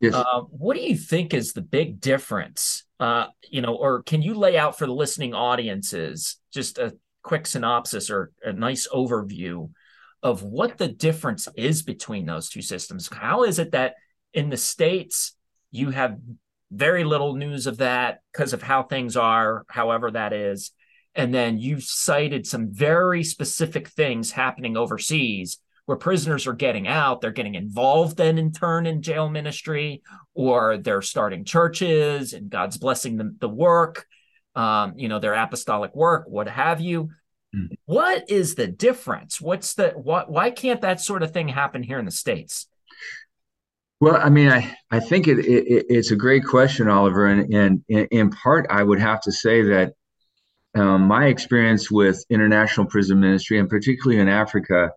Yes. 0.00 0.14
Uh, 0.14 0.40
what 0.50 0.76
do 0.76 0.82
you 0.82 0.96
think 0.96 1.32
is 1.32 1.52
the 1.52 1.62
big 1.62 2.00
difference? 2.00 2.84
Uh, 3.00 3.26
you 3.50 3.62
know, 3.62 3.74
or 3.74 4.02
can 4.02 4.22
you 4.22 4.34
lay 4.34 4.58
out 4.58 4.78
for 4.78 4.86
the 4.86 4.92
listening 4.92 5.34
audiences 5.34 6.36
just 6.52 6.78
a 6.78 6.96
quick 7.22 7.46
synopsis 7.46 8.10
or 8.10 8.30
a 8.42 8.52
nice 8.52 8.86
overview 8.88 9.70
of 10.22 10.42
what 10.42 10.78
the 10.78 10.88
difference 10.88 11.48
is 11.56 11.82
between 11.82 12.26
those 12.26 12.48
two 12.48 12.62
systems? 12.62 13.08
How 13.12 13.44
is 13.44 13.58
it 13.58 13.72
that 13.72 13.94
in 14.34 14.50
the 14.50 14.56
states 14.56 15.34
you 15.70 15.90
have 15.90 16.18
very 16.70 17.04
little 17.04 17.34
news 17.34 17.66
of 17.66 17.78
that 17.78 18.20
because 18.32 18.52
of 18.52 18.62
how 18.62 18.82
things 18.82 19.16
are, 19.16 19.64
however 19.68 20.10
that 20.10 20.32
is, 20.32 20.72
and 21.16 21.34
then 21.34 21.58
you 21.58 21.80
cited 21.80 22.46
some 22.46 22.70
very 22.70 23.24
specific 23.24 23.88
things 23.88 24.30
happening 24.30 24.76
overseas 24.76 25.58
where 25.86 25.96
prisoners 25.96 26.46
are 26.46 26.52
getting 26.52 26.88
out, 26.88 27.20
they're 27.20 27.30
getting 27.30 27.54
involved 27.54 28.16
then 28.16 28.38
in 28.38 28.52
turn 28.52 28.86
in 28.86 29.02
jail 29.02 29.28
ministry, 29.28 30.02
or 30.34 30.78
they're 30.78 31.02
starting 31.02 31.44
churches 31.44 32.32
and 32.32 32.50
God's 32.50 32.76
blessing 32.76 33.16
the, 33.16 33.34
the 33.38 33.48
work, 33.48 34.06
um, 34.56 34.94
you 34.96 35.08
know, 35.08 35.20
their 35.20 35.34
apostolic 35.34 35.94
work, 35.94 36.24
what 36.28 36.48
have 36.48 36.80
you. 36.80 37.10
Mm. 37.54 37.68
What 37.84 38.28
is 38.28 38.56
the 38.56 38.66
difference? 38.66 39.40
What's 39.40 39.74
the 39.74 39.90
what 39.90 40.30
why 40.30 40.50
can't 40.50 40.80
that 40.80 41.00
sort 41.00 41.22
of 41.22 41.30
thing 41.30 41.48
happen 41.48 41.84
here 41.84 42.00
in 42.00 42.04
the 42.04 42.10
States? 42.10 42.66
Well, 44.00 44.16
I 44.16 44.28
mean, 44.28 44.48
I, 44.48 44.76
I 44.90 45.00
think 45.00 45.26
it, 45.26 45.38
it, 45.38 45.86
it's 45.88 46.10
a 46.10 46.16
great 46.16 46.44
question, 46.44 46.88
Oliver. 46.88 47.26
And, 47.26 47.54
and 47.54 47.82
in 47.88 48.30
part, 48.30 48.66
I 48.68 48.82
would 48.82 48.98
have 48.98 49.22
to 49.22 49.32
say 49.32 49.62
that 49.62 49.94
um, 50.76 51.02
my 51.02 51.26
experience 51.26 51.90
with 51.90 52.24
international 52.30 52.86
prison 52.86 53.20
ministry, 53.20 53.58
and 53.58 53.68
particularly 53.68 54.20
in 54.20 54.28
Africa, 54.28 54.90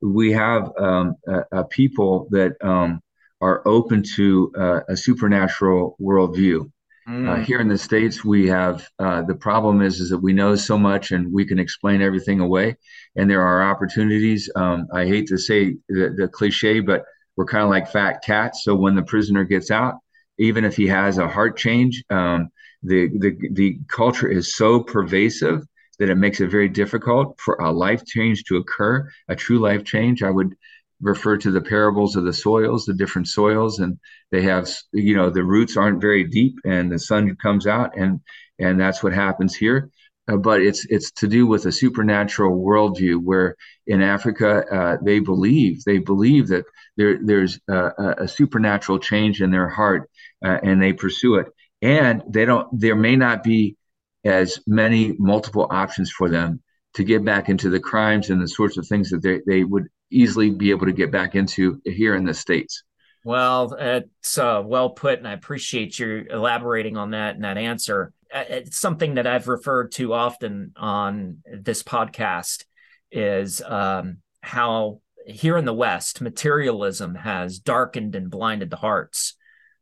we 0.00 0.32
have 0.32 0.70
um, 0.78 1.14
a, 1.26 1.60
a, 1.60 1.64
people 1.64 2.28
that 2.30 2.52
um, 2.62 3.00
are 3.40 3.62
open 3.66 4.02
to 4.14 4.52
uh, 4.56 4.80
a 4.88 4.96
supernatural 4.96 5.96
worldview. 6.00 6.70
Mm. 7.08 7.28
Uh, 7.28 7.44
here 7.44 7.60
in 7.60 7.68
the 7.68 7.76
states, 7.76 8.24
we 8.24 8.46
have 8.48 8.88
uh, 8.98 9.22
the 9.22 9.34
problem 9.34 9.82
is 9.82 10.00
is 10.00 10.10
that 10.10 10.18
we 10.18 10.32
know 10.32 10.54
so 10.54 10.78
much 10.78 11.10
and 11.10 11.30
we 11.32 11.44
can 11.44 11.58
explain 11.58 12.00
everything 12.00 12.40
away, 12.40 12.76
and 13.16 13.28
there 13.28 13.42
are 13.42 13.70
opportunities. 13.70 14.50
Um, 14.56 14.86
I 14.92 15.04
hate 15.04 15.26
to 15.28 15.36
say 15.36 15.76
the, 15.88 16.14
the 16.16 16.28
cliche, 16.28 16.80
but 16.80 17.04
we're 17.36 17.44
kind 17.44 17.64
of 17.64 17.70
like 17.70 17.90
fat 17.90 18.22
cats. 18.24 18.62
So 18.64 18.74
when 18.74 18.94
the 18.94 19.02
prisoner 19.02 19.44
gets 19.44 19.70
out, 19.70 19.96
even 20.38 20.64
if 20.64 20.76
he 20.76 20.86
has 20.86 21.18
a 21.18 21.28
heart 21.28 21.56
change, 21.56 22.02
um, 22.10 22.48
the, 22.82 23.08
the 23.18 23.36
the 23.52 23.78
culture 23.88 24.28
is 24.28 24.54
so 24.54 24.80
pervasive 24.82 25.62
that 25.98 26.10
it 26.10 26.16
makes 26.16 26.40
it 26.40 26.50
very 26.50 26.68
difficult 26.68 27.38
for 27.40 27.54
a 27.56 27.70
life 27.72 28.04
change 28.04 28.44
to 28.44 28.56
occur, 28.56 29.08
a 29.28 29.36
true 29.36 29.58
life 29.58 29.84
change. 29.84 30.22
I 30.22 30.30
would 30.30 30.54
refer 31.00 31.36
to 31.38 31.50
the 31.50 31.60
parables 31.60 32.16
of 32.16 32.24
the 32.24 32.32
soils, 32.32 32.84
the 32.84 32.94
different 32.94 33.28
soils, 33.28 33.78
and 33.78 33.98
they 34.30 34.42
have, 34.42 34.68
you 34.92 35.14
know, 35.16 35.30
the 35.30 35.44
roots 35.44 35.76
aren't 35.76 36.00
very 36.00 36.24
deep, 36.24 36.58
and 36.64 36.90
the 36.90 36.98
sun 36.98 37.36
comes 37.36 37.66
out, 37.66 37.96
and 37.96 38.20
and 38.58 38.80
that's 38.80 39.02
what 39.02 39.12
happens 39.12 39.54
here. 39.54 39.90
Uh, 40.26 40.36
but 40.36 40.62
it's 40.62 40.86
it's 40.86 41.10
to 41.12 41.28
do 41.28 41.46
with 41.46 41.66
a 41.66 41.72
supernatural 41.72 42.58
worldview 42.64 43.18
where 43.22 43.56
in 43.86 44.00
Africa 44.02 44.64
uh, 44.72 44.96
they 45.02 45.18
believe 45.20 45.84
they 45.84 45.98
believe 45.98 46.48
that 46.48 46.64
there 46.96 47.18
there's 47.22 47.60
a, 47.68 48.14
a 48.18 48.28
supernatural 48.28 48.98
change 48.98 49.42
in 49.42 49.50
their 49.50 49.68
heart 49.68 50.10
uh, 50.44 50.58
and 50.62 50.80
they 50.80 50.92
pursue 50.92 51.36
it. 51.36 51.48
And 51.82 52.22
they 52.28 52.44
don't 52.44 52.68
there 52.78 52.96
may 52.96 53.16
not 53.16 53.42
be 53.42 53.76
as 54.24 54.60
many 54.66 55.14
multiple 55.18 55.66
options 55.70 56.10
for 56.10 56.28
them 56.28 56.62
to 56.94 57.04
get 57.04 57.24
back 57.24 57.48
into 57.48 57.68
the 57.68 57.80
crimes 57.80 58.30
and 58.30 58.40
the 58.40 58.48
sorts 58.48 58.78
of 58.78 58.86
things 58.86 59.10
that 59.10 59.22
they, 59.22 59.40
they 59.46 59.64
would 59.64 59.86
easily 60.10 60.50
be 60.50 60.70
able 60.70 60.86
to 60.86 60.92
get 60.92 61.10
back 61.10 61.34
into 61.34 61.80
here 61.84 62.14
in 62.14 62.24
the 62.24 62.34
states. 62.34 62.84
Well 63.24 63.74
it's 63.78 64.38
uh, 64.38 64.62
well 64.64 64.90
put 64.90 65.18
and 65.18 65.26
i 65.28 65.32
appreciate 65.32 65.98
you 65.98 66.26
elaborating 66.30 66.96
on 66.96 67.10
that 67.10 67.34
and 67.34 67.44
that 67.44 67.58
answer. 67.58 68.12
Uh, 68.32 68.44
it's 68.48 68.78
something 68.78 69.14
that 69.14 69.26
i've 69.26 69.48
referred 69.48 69.92
to 69.92 70.12
often 70.12 70.72
on 70.76 71.38
this 71.46 71.82
podcast 71.82 72.64
is 73.10 73.62
um, 73.62 74.18
how 74.42 75.00
here 75.26 75.56
in 75.56 75.64
the 75.64 75.72
west 75.72 76.20
materialism 76.20 77.14
has 77.14 77.58
darkened 77.58 78.14
and 78.14 78.30
blinded 78.30 78.70
the 78.70 78.76
hearts 78.76 79.34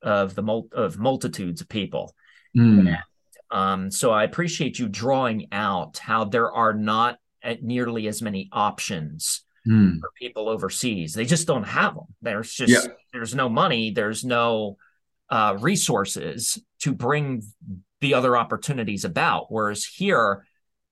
of 0.03 0.35
the 0.35 0.43
mul- 0.43 0.69
of 0.73 0.99
multitudes 0.99 1.61
of 1.61 1.69
people. 1.69 2.15
Mm. 2.57 2.99
Um, 3.51 3.91
so 3.91 4.11
I 4.11 4.25
appreciate 4.25 4.79
you 4.79 4.89
drawing 4.89 5.49
out 5.53 5.99
how 5.99 6.25
there 6.25 6.51
are 6.51 6.73
not 6.73 7.19
nearly 7.61 8.09
as 8.09 8.23
many 8.23 8.49
options 8.53 9.45
mm. 9.67 10.01
for 10.01 10.11
people 10.19 10.49
overseas. 10.49 11.15
They 11.15 11.25
just 11.25 11.47
don't 11.47 11.65
have 11.65 11.95
them. 11.95 12.07
There's 12.23 12.53
just 12.53 12.73
yeah. 12.73 12.93
there's 13.13 13.35
no 13.35 13.49
money. 13.49 13.91
There's 13.91 14.25
no 14.25 14.77
uh, 15.29 15.57
resources 15.61 16.63
to 16.81 16.93
bring 16.93 17.43
the 18.01 18.15
other 18.15 18.37
opportunities 18.37 19.05
about. 19.05 19.47
Whereas 19.51 19.85
here 19.85 20.47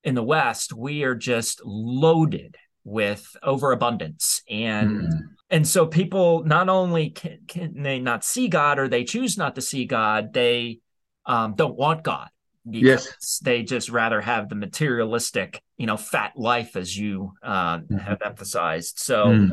in 0.04 0.14
the 0.14 0.22
West, 0.22 0.72
we 0.72 1.02
are 1.04 1.14
just 1.14 1.60
loaded 1.64 2.56
with 2.84 3.36
overabundance 3.42 4.42
and 4.48 5.02
mm. 5.02 5.20
and 5.50 5.66
so 5.66 5.86
people 5.86 6.42
not 6.44 6.68
only 6.68 7.10
can, 7.10 7.38
can, 7.46 7.82
they 7.82 7.98
not 7.98 8.24
see 8.24 8.48
god 8.48 8.78
or 8.78 8.88
they 8.88 9.04
choose 9.04 9.36
not 9.36 9.54
to 9.54 9.60
see 9.60 9.84
god 9.84 10.32
they 10.32 10.78
um, 11.26 11.54
don't 11.54 11.76
want 11.76 12.02
god 12.02 12.28
yes 12.64 13.40
they 13.42 13.62
just 13.62 13.90
rather 13.90 14.20
have 14.20 14.48
the 14.48 14.54
materialistic 14.54 15.62
you 15.76 15.86
know 15.86 15.96
fat 15.96 16.32
life 16.36 16.76
as 16.76 16.96
you 16.96 17.32
uh, 17.42 17.78
mm-hmm. 17.78 17.98
have 17.98 18.22
emphasized 18.24 18.98
so 18.98 19.26
mm. 19.26 19.50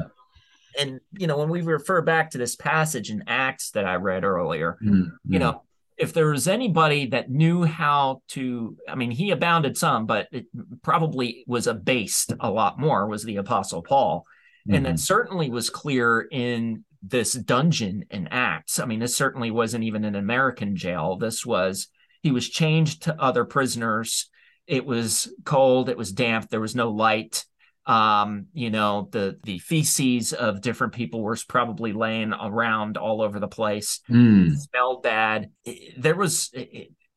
and 0.80 1.00
you 1.14 1.28
know 1.28 1.38
when 1.38 1.50
we 1.50 1.62
refer 1.62 2.02
back 2.02 2.32
to 2.32 2.38
this 2.38 2.56
passage 2.56 3.10
in 3.10 3.24
acts 3.28 3.72
that 3.72 3.86
i 3.86 3.96
read 3.96 4.24
earlier 4.24 4.78
mm. 4.82 5.12
you 5.26 5.40
know 5.40 5.64
if 5.98 6.14
there 6.14 6.30
was 6.30 6.48
anybody 6.48 7.08
that 7.08 7.30
knew 7.30 7.64
how 7.64 8.22
to, 8.30 8.78
I 8.88 8.96
mean, 8.96 9.12
he 9.12 9.32
abounded 9.32 9.78
some, 9.78 10.06
but 10.06 10.28
it 10.32 10.46
probably 10.84 11.44
was 11.48 11.66
abased 11.66 12.34
a 12.40 12.52
lot 12.52 12.80
more, 12.80 13.08
was 13.08 13.24
the 13.24 13.38
Apostle 13.38 13.82
Paul. 13.82 14.26
Mm-hmm. 14.68 14.76
And 14.76 14.86
that 14.86 15.00
certainly 15.00 15.50
was 15.50 15.70
clear 15.72 16.28
in 16.32 16.84
this 17.02 17.34
dungeon 17.34 18.06
in 18.12 18.28
Acts. 18.28 18.80
I 18.80 18.86
mean, 18.86 19.00
this 19.00 19.16
certainly 19.16 19.50
wasn't 19.50 19.86
even 19.86 20.06
an 20.06 20.16
American 20.16 20.76
jail. 20.76 21.18
This 21.18 21.46
was, 21.46 21.88
he 22.22 22.32
was 22.32 22.48
changed 22.48 23.04
to 23.04 23.20
other 23.20 23.44
prisoners. 23.44 24.30
It 24.68 24.86
was 24.86 25.34
cold, 25.46 25.90
it 25.90 25.98
was 25.98 26.12
damp, 26.12 26.50
there 26.50 26.60
was 26.60 26.76
no 26.76 26.92
light 26.92 27.46
um, 27.88 28.48
you 28.54 28.70
know, 28.70 29.08
the 29.12 29.40
the 29.44 29.60
feces 29.60 30.34
of 30.34 30.62
different 30.62 30.94
people 30.94 31.24
were 31.24 31.38
probably 31.48 31.94
laying 31.94 32.34
around 32.34 32.98
all 32.98 33.22
over 33.22 33.40
the 33.40 33.48
place. 33.48 34.02
Mm. 34.10 34.56
smelled 34.58 35.04
bad. 35.04 35.50
there 35.98 36.16
was 36.16 36.54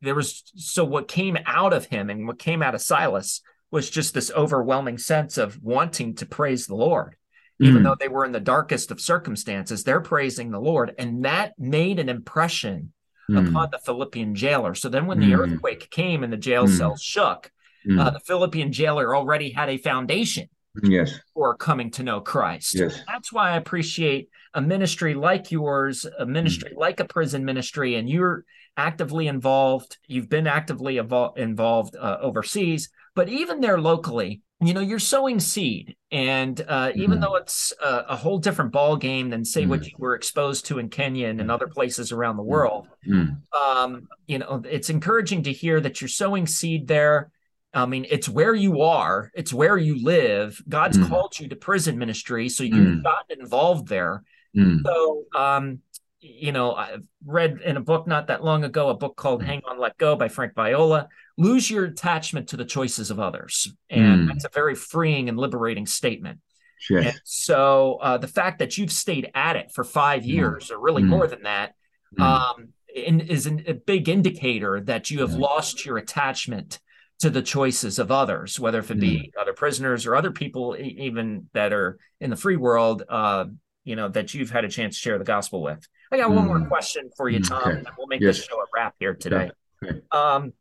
there 0.01 0.15
was 0.15 0.45
so 0.55 0.85
what 0.85 1.09
came 1.09 1.37
out 1.45 1.73
of 1.73 1.87
him 1.87 2.09
and 2.09 2.27
what 2.27 2.39
came 2.39 2.63
out 2.63 2.77
of 2.77 2.81
Silas 2.81 3.43
was 3.73 3.91
just 3.91 4.15
this 4.15 4.31
overwhelming 4.31 4.99
sense 4.99 5.39
of 5.39 5.61
wanting 5.61 6.15
to 6.17 6.27
praise 6.27 6.67
the 6.67 6.77
Lord. 6.77 7.17
Even 7.61 7.83
mm. 7.83 7.85
though 7.85 7.97
they 7.99 8.09
were 8.09 8.25
in 8.25 8.33
the 8.33 8.41
darkest 8.41 8.91
of 8.91 9.01
circumstances, 9.01 9.85
they're 9.85 10.01
praising 10.01 10.51
the 10.51 10.61
Lord. 10.61 10.95
And 10.99 11.25
that 11.25 11.53
made 11.59 11.99
an 11.99 12.09
impression 12.09 12.93
mm. 13.31 13.49
upon 13.49 13.71
the 13.71 13.79
Philippian 13.79 14.35
jailer. 14.35 14.75
So 14.75 14.89
then 14.89 15.07
when 15.07 15.21
the 15.21 15.33
hmm. 15.33 15.41
earthquake 15.41 15.91
came 15.91 16.25
and 16.25 16.33
the 16.33 16.39
jail 16.39 16.67
hmm. 16.67 16.73
cells 16.73 17.03
shook, 17.03 17.53
hmm. 17.85 18.01
uh, 18.01 18.11
the 18.11 18.21
Philippian 18.21 18.73
jailer 18.73 19.15
already 19.15 19.51
had 19.51 19.69
a 19.69 19.77
foundation 19.77 20.49
yes 20.83 21.19
for 21.35 21.55
coming 21.57 21.91
to 21.91 22.03
know 22.03 22.21
christ 22.21 22.75
yes 22.75 23.01
that's 23.07 23.33
why 23.33 23.51
i 23.51 23.57
appreciate 23.57 24.29
a 24.55 24.61
ministry 24.61 25.15
like 25.15 25.51
yours 25.51 26.07
a 26.19 26.27
ministry 26.27 26.71
mm. 26.75 26.79
like 26.79 27.01
a 27.01 27.05
prison 27.05 27.45
ministry 27.45 27.95
and 27.95 28.09
you're 28.09 28.45
actively 28.77 29.27
involved 29.27 29.99
you've 30.07 30.29
been 30.29 30.47
actively 30.47 30.97
evol- 30.97 31.37
involved 31.37 31.97
uh, 31.97 32.19
overseas 32.21 32.91
but 33.15 33.29
even 33.29 33.61
there 33.61 33.81
locally 33.81 34.43
you 34.61 34.75
know 34.75 34.81
you're 34.81 34.99
sowing 34.99 35.41
seed 35.41 35.97
and 36.13 36.65
uh, 36.69 36.91
even 36.95 37.19
mm. 37.19 37.23
though 37.23 37.37
it's 37.37 37.73
a, 37.83 38.05
a, 38.11 38.17
whole 38.17 38.39
different 38.39 38.73
ball 38.73 38.97
game 38.97 39.31
than 39.31 39.45
say 39.45 39.65
mm. 39.65 39.69
what 39.69 39.87
you 39.87 39.93
were 39.99 40.15
exposed 40.15 40.67
to 40.67 40.79
in 40.79 40.89
kenya 40.89 41.29
and 41.29 41.41
in 41.41 41.49
mm. 41.49 41.53
other 41.53 41.67
places 41.67 42.13
around 42.13 42.37
the 42.37 42.43
world 42.43 42.89
mm. 43.07 43.37
um, 43.53 44.07
you 44.27 44.39
know 44.39 44.63
it's 44.69 44.91
encouraging 44.91 45.43
to 45.43 45.53
hear 45.53 45.81
that 45.81 46.01
you're 46.01 46.09
sowing 46.09 46.47
seed 46.47 46.87
there 46.87 47.31
I 47.73 47.87
mean, 47.87 48.07
it's 48.11 48.29
where 48.29 48.55
you 48.55 48.81
are, 48.83 49.31
it's 49.35 49.53
where 49.53 49.77
you 49.77 50.03
live. 50.03 50.61
God's 50.69 50.99
mm. 50.99 51.09
called 51.09 51.39
you 51.39 51.49
to 51.49 51.57
prison 51.57 51.99
ministry, 51.99 52.49
so 52.49 52.65
you've 52.65 52.99
mm. 52.99 53.03
gotten 53.03 53.41
involved 53.41 53.89
there. 53.89 54.25
Mm. 54.57 54.81
So, 54.85 55.25
um, 55.37 55.79
you 56.21 56.53
know, 56.53 56.75
I've 56.75 57.05
read 57.25 57.59
in 57.65 57.77
a 57.77 57.81
book 57.81 58.07
not 58.07 58.27
that 58.27 58.45
long 58.45 58.65
ago, 58.65 58.89
a 58.89 58.95
book 58.95 59.17
called 59.17 59.43
mm. 59.43 59.47
Hang 59.47 59.63
On, 59.69 59.79
Let 59.79 59.97
Go 59.99 60.17
by 60.17 60.29
Frank 60.29 60.55
Viola. 60.55 61.09
Lose 61.39 61.71
your 61.71 61.85
attachment 61.85 62.49
to 62.49 62.57
the 62.57 62.65
choices 62.65 63.11
of 63.11 63.21
others. 63.21 63.73
And 63.89 64.23
mm. 64.23 64.29
that's 64.29 64.45
a 64.45 64.51
very 64.53 64.75
freeing 64.75 65.29
and 65.29 65.39
liberating 65.39 65.87
statement. 65.87 66.41
Yes. 66.89 67.19
so 67.25 67.99
uh, 68.01 68.17
the 68.17 68.27
fact 68.27 68.61
that 68.61 68.79
you've 68.79 68.91
stayed 68.91 69.31
at 69.35 69.57
it 69.57 69.71
for 69.71 69.85
five 69.85 70.23
mm. 70.23 70.29
years, 70.29 70.71
or 70.71 70.81
really 70.81 71.03
more 71.03 71.27
than 71.27 71.43
that, 71.43 71.75
um, 72.19 72.71
in, 72.93 73.21
is 73.21 73.47
an, 73.47 73.63
a 73.67 73.75
big 73.75 74.09
indicator 74.09 74.81
that 74.81 75.11
you 75.11 75.21
have 75.21 75.35
lost 75.35 75.85
your 75.85 75.99
attachment 75.99 76.81
to 77.21 77.31
the 77.31 77.43
choices 77.43 77.99
of 77.99 78.11
others, 78.11 78.59
whether 78.59 78.79
if 78.79 78.91
it 78.91 78.99
be 78.99 79.33
mm. 79.37 79.41
other 79.41 79.53
prisoners 79.53 80.07
or 80.07 80.17
other 80.17 80.31
people, 80.31 80.77
even 80.79 81.49
that 81.53 81.73
are 81.73 81.99
in 82.21 82.31
the 82.31 82.37
free 82.37 82.57
world, 82.57 83.05
uh, 83.09 83.45
you 83.85 83.95
know, 83.95 84.09
that 84.09 84.35
you've 84.35 84.51
had 84.51 84.65
a 84.65 84.69
chance 84.69 84.97
to 84.97 85.01
share 85.01 85.19
the 85.19 85.25
gospel 85.25 85.63
with. 85.63 85.87
I 86.11 86.17
got 86.17 86.31
mm. 86.31 86.37
one 86.37 86.47
more 86.47 86.59
hmm. 86.59 86.67
question 86.67 87.11
for 87.17 87.29
you, 87.29 87.39
hmm. 87.39 87.45
Tom, 87.45 87.63
okay. 87.63 87.71
and 87.79 87.89
we'll 87.97 88.07
make 88.07 88.21
yes. 88.21 88.37
this 88.37 88.47
show 88.47 88.61
a 88.61 88.65
wrap 88.75 88.95
here 88.99 89.15
today. 89.15 89.51
Okay. 89.85 90.01
Um, 90.13 90.53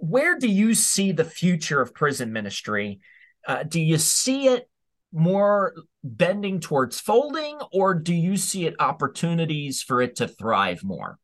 where 0.00 0.38
do 0.38 0.48
you 0.48 0.74
see 0.74 1.12
the 1.12 1.24
future 1.24 1.80
of 1.80 1.94
prison 1.94 2.32
ministry? 2.32 3.00
Uh, 3.46 3.62
do 3.62 3.80
you 3.80 3.96
see 3.98 4.48
it 4.48 4.68
more 5.12 5.74
bending 6.02 6.60
towards 6.60 7.00
folding, 7.00 7.58
or 7.72 7.94
do 7.94 8.14
you 8.14 8.36
see 8.36 8.66
it 8.66 8.74
opportunities 8.78 9.82
for 9.82 10.02
it 10.02 10.16
to 10.16 10.28
thrive 10.28 10.82
more? 10.82 11.18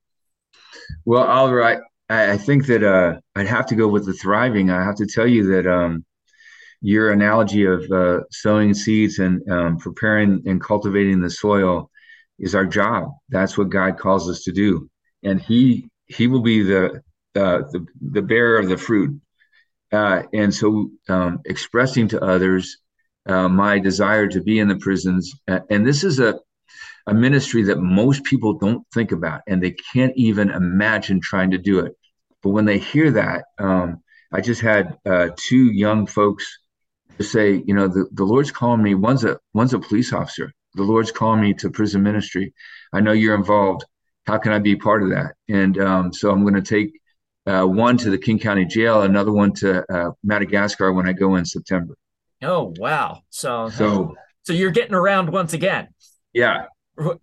Well, 1.04 1.24
Oliver, 1.24 1.82
I, 2.08 2.32
I, 2.32 2.36
think 2.36 2.66
that 2.66 2.82
uh, 2.82 3.20
I'd 3.34 3.46
have 3.46 3.66
to 3.66 3.74
go 3.74 3.88
with 3.88 4.06
the 4.06 4.12
thriving. 4.12 4.70
I 4.70 4.84
have 4.84 4.96
to 4.96 5.06
tell 5.06 5.26
you 5.26 5.54
that 5.54 5.66
um, 5.66 6.04
your 6.80 7.12
analogy 7.12 7.64
of 7.64 7.90
uh, 7.90 8.20
sowing 8.30 8.74
seeds 8.74 9.18
and 9.18 9.48
um, 9.50 9.78
preparing 9.78 10.42
and 10.46 10.60
cultivating 10.60 11.20
the 11.20 11.30
soil 11.30 11.90
is 12.38 12.54
our 12.54 12.66
job. 12.66 13.08
That's 13.30 13.56
what 13.56 13.70
God 13.70 13.98
calls 13.98 14.28
us 14.28 14.42
to 14.44 14.52
do, 14.52 14.88
and 15.22 15.40
He 15.40 15.88
He 16.06 16.26
will 16.26 16.42
be 16.42 16.62
the 16.62 17.02
uh, 17.36 17.62
the, 17.72 17.86
the 18.10 18.22
bearer 18.22 18.58
of 18.58 18.68
the 18.68 18.76
fruit. 18.76 19.20
Uh, 19.92 20.22
and 20.32 20.52
so, 20.52 20.90
um, 21.08 21.40
expressing 21.44 22.08
to 22.08 22.22
others 22.22 22.78
uh, 23.26 23.48
my 23.48 23.78
desire 23.78 24.26
to 24.26 24.42
be 24.42 24.58
in 24.58 24.68
the 24.68 24.76
prisons, 24.76 25.32
and 25.46 25.86
this 25.86 26.04
is 26.04 26.18
a 26.20 26.38
a 27.06 27.14
ministry 27.14 27.62
that 27.64 27.78
most 27.78 28.24
people 28.24 28.54
don't 28.54 28.86
think 28.92 29.12
about 29.12 29.42
and 29.46 29.62
they 29.62 29.72
can't 29.92 30.12
even 30.16 30.50
imagine 30.50 31.20
trying 31.20 31.50
to 31.50 31.58
do 31.58 31.80
it. 31.80 31.92
But 32.42 32.50
when 32.50 32.64
they 32.64 32.78
hear 32.78 33.10
that, 33.12 33.44
um, 33.58 34.02
I 34.32 34.40
just 34.40 34.60
had 34.60 34.98
uh, 35.06 35.28
two 35.36 35.72
young 35.72 36.06
folks 36.06 36.58
say, 37.20 37.62
you 37.64 37.74
know, 37.74 37.88
the, 37.88 38.08
the 38.12 38.24
Lord's 38.24 38.50
calling 38.50 38.82
me. 38.82 38.94
One's 38.94 39.24
a 39.24 39.38
one's 39.52 39.74
a 39.74 39.78
police 39.78 40.12
officer. 40.12 40.52
The 40.74 40.82
Lord's 40.82 41.12
calling 41.12 41.40
me 41.40 41.54
to 41.54 41.70
prison 41.70 42.02
ministry. 42.02 42.52
I 42.92 43.00
know 43.00 43.12
you're 43.12 43.36
involved. 43.36 43.84
How 44.26 44.38
can 44.38 44.52
I 44.52 44.58
be 44.58 44.74
part 44.74 45.02
of 45.02 45.10
that? 45.10 45.34
And 45.48 45.78
um, 45.78 46.12
so 46.12 46.30
I'm 46.30 46.42
going 46.42 46.54
to 46.54 46.62
take 46.62 46.98
uh, 47.46 47.64
one 47.64 47.96
to 47.98 48.10
the 48.10 48.18
King 48.18 48.38
County 48.38 48.64
Jail, 48.64 49.02
another 49.02 49.32
one 49.32 49.52
to 49.54 49.84
uh, 49.92 50.10
Madagascar 50.24 50.92
when 50.92 51.06
I 51.06 51.12
go 51.12 51.36
in 51.36 51.44
September. 51.44 51.94
Oh 52.42 52.74
wow! 52.76 53.20
So 53.30 53.68
so 53.68 54.14
so 54.42 54.52
you're 54.52 54.70
getting 54.70 54.94
around 54.94 55.30
once 55.30 55.52
again. 55.52 55.88
Yeah, 56.32 56.66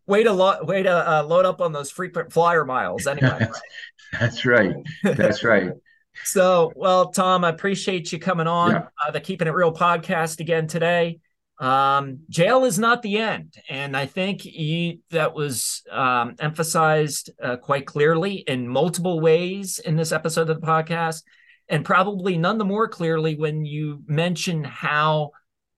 way 0.06 0.24
to 0.24 0.32
lo- 0.32 0.64
way 0.64 0.84
to 0.84 0.92
uh, 0.92 1.24
load 1.24 1.46
up 1.46 1.62
on 1.62 1.72
those 1.72 1.92
frequent 1.92 2.32
flyer 2.32 2.66
miles 2.66 3.08
anyway 3.08 3.48
that's 4.20 4.46
right. 4.46 4.76
That's 5.04 5.44
right. 5.44 5.72
So 6.26 6.74
well 6.76 7.10
tom 7.10 7.46
i 7.46 7.50
appreciate 7.50 8.12
you 8.12 8.20
coming 8.20 8.46
on 8.46 8.72
yeah. 8.72 8.88
uh, 9.04 9.12
the 9.12 9.22
keeping 9.22 9.48
it 9.48 9.54
real 9.54 9.74
podcast 9.74 10.42
again 10.42 10.68
today. 10.68 11.20
Um, 11.58 12.22
jail 12.30 12.66
is 12.66 12.78
not 12.78 13.02
the 13.02 13.18
end 13.20 13.56
and 13.70 13.96
i 13.96 14.08
think 14.08 14.44
you, 14.44 15.00
that 15.12 15.34
was 15.34 15.84
um, 15.90 16.36
emphasized 16.40 17.30
uh, 17.42 17.56
quite 17.56 17.86
clearly 17.86 18.36
in 18.36 18.68
multiple 18.68 19.22
ways 19.22 19.80
in 19.80 19.96
this 19.96 20.12
episode 20.12 20.50
of 20.50 20.60
the 20.60 20.68
podcast 20.68 21.24
and 21.70 21.86
probably 21.86 22.38
none 22.38 22.58
the 22.58 22.66
more 22.66 22.90
clearly 22.90 23.36
when 23.36 23.64
you 23.64 24.04
mention 24.06 24.64
how 24.64 25.32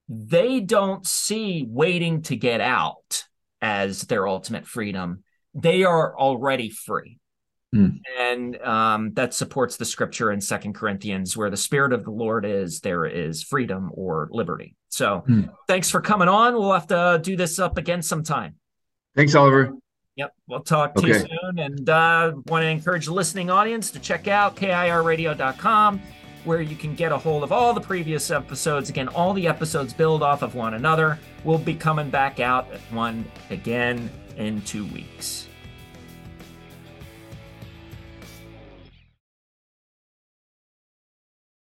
they 0.10 0.60
don't 0.60 1.06
see 1.06 1.65
waiting 1.69 2.23
to 2.23 2.36
get 2.36 2.60
out 2.60 3.25
as 3.63 4.02
their 4.02 4.28
ultimate 4.28 4.67
freedom, 4.67 5.23
they 5.56 5.84
are 5.86 6.15
already 6.15 6.69
free. 6.69 7.17
Mm. 7.73 8.02
And 8.19 8.62
um, 8.62 9.13
that 9.13 9.34
supports 9.34 9.78
the 9.78 9.86
scripture 9.86 10.32
in 10.32 10.41
Second 10.41 10.73
Corinthians, 10.73 11.36
where 11.36 11.49
the 11.49 11.58
Spirit 11.58 11.93
of 11.93 12.04
the 12.04 12.12
Lord 12.12 12.45
is, 12.45 12.82
there 12.82 13.06
is 13.06 13.41
freedom 13.41 13.89
or 13.93 14.28
liberty. 14.32 14.76
So 14.89 15.23
mm. 15.28 15.49
thanks 15.67 15.89
for 15.89 16.02
coming 16.02 16.28
on. 16.28 16.54
We'll 16.54 16.73
have 16.73 16.88
to 16.88 17.19
do 17.23 17.36
this 17.36 17.58
up 17.58 17.80
again 17.80 18.04
sometime. 18.04 18.56
Thanks, 19.15 19.34
Oliver. 19.34 19.71
Yep. 20.17 20.34
We'll 20.47 20.60
talk 20.60 20.93
to 20.95 20.99
okay. 20.99 21.08
you 21.08 21.19
soon. 21.19 21.60
And 21.60 21.89
uh, 21.89 22.34
want 22.45 22.63
to 22.63 22.67
encourage 22.67 23.06
the 23.06 23.13
listening 23.13 23.49
audience 23.49 23.89
to 23.91 23.99
check 23.99 24.28
out 24.28 24.56
KIRradio.com 24.56 26.02
where 26.45 26.62
you 26.62 26.75
can 26.75 26.95
get 26.95 27.12
a 27.12 27.17
hold 27.17 27.43
of 27.43 27.51
all 27.51 27.73
the 27.73 27.82
previous 27.82 28.32
episodes. 28.32 28.89
Again, 28.89 29.08
all 29.08 29.34
the 29.34 29.47
episodes 29.47 29.93
build 29.93 30.23
off 30.23 30.41
of 30.41 30.56
one 30.56 30.73
another. 30.73 31.19
We'll 31.43 31.58
be 31.58 31.75
coming 31.75 32.10
back 32.10 32.39
out 32.39 32.67
one 32.91 33.25
again 33.49 34.10
in 34.38 34.62
two 34.62 34.86
weeks. 34.88 35.47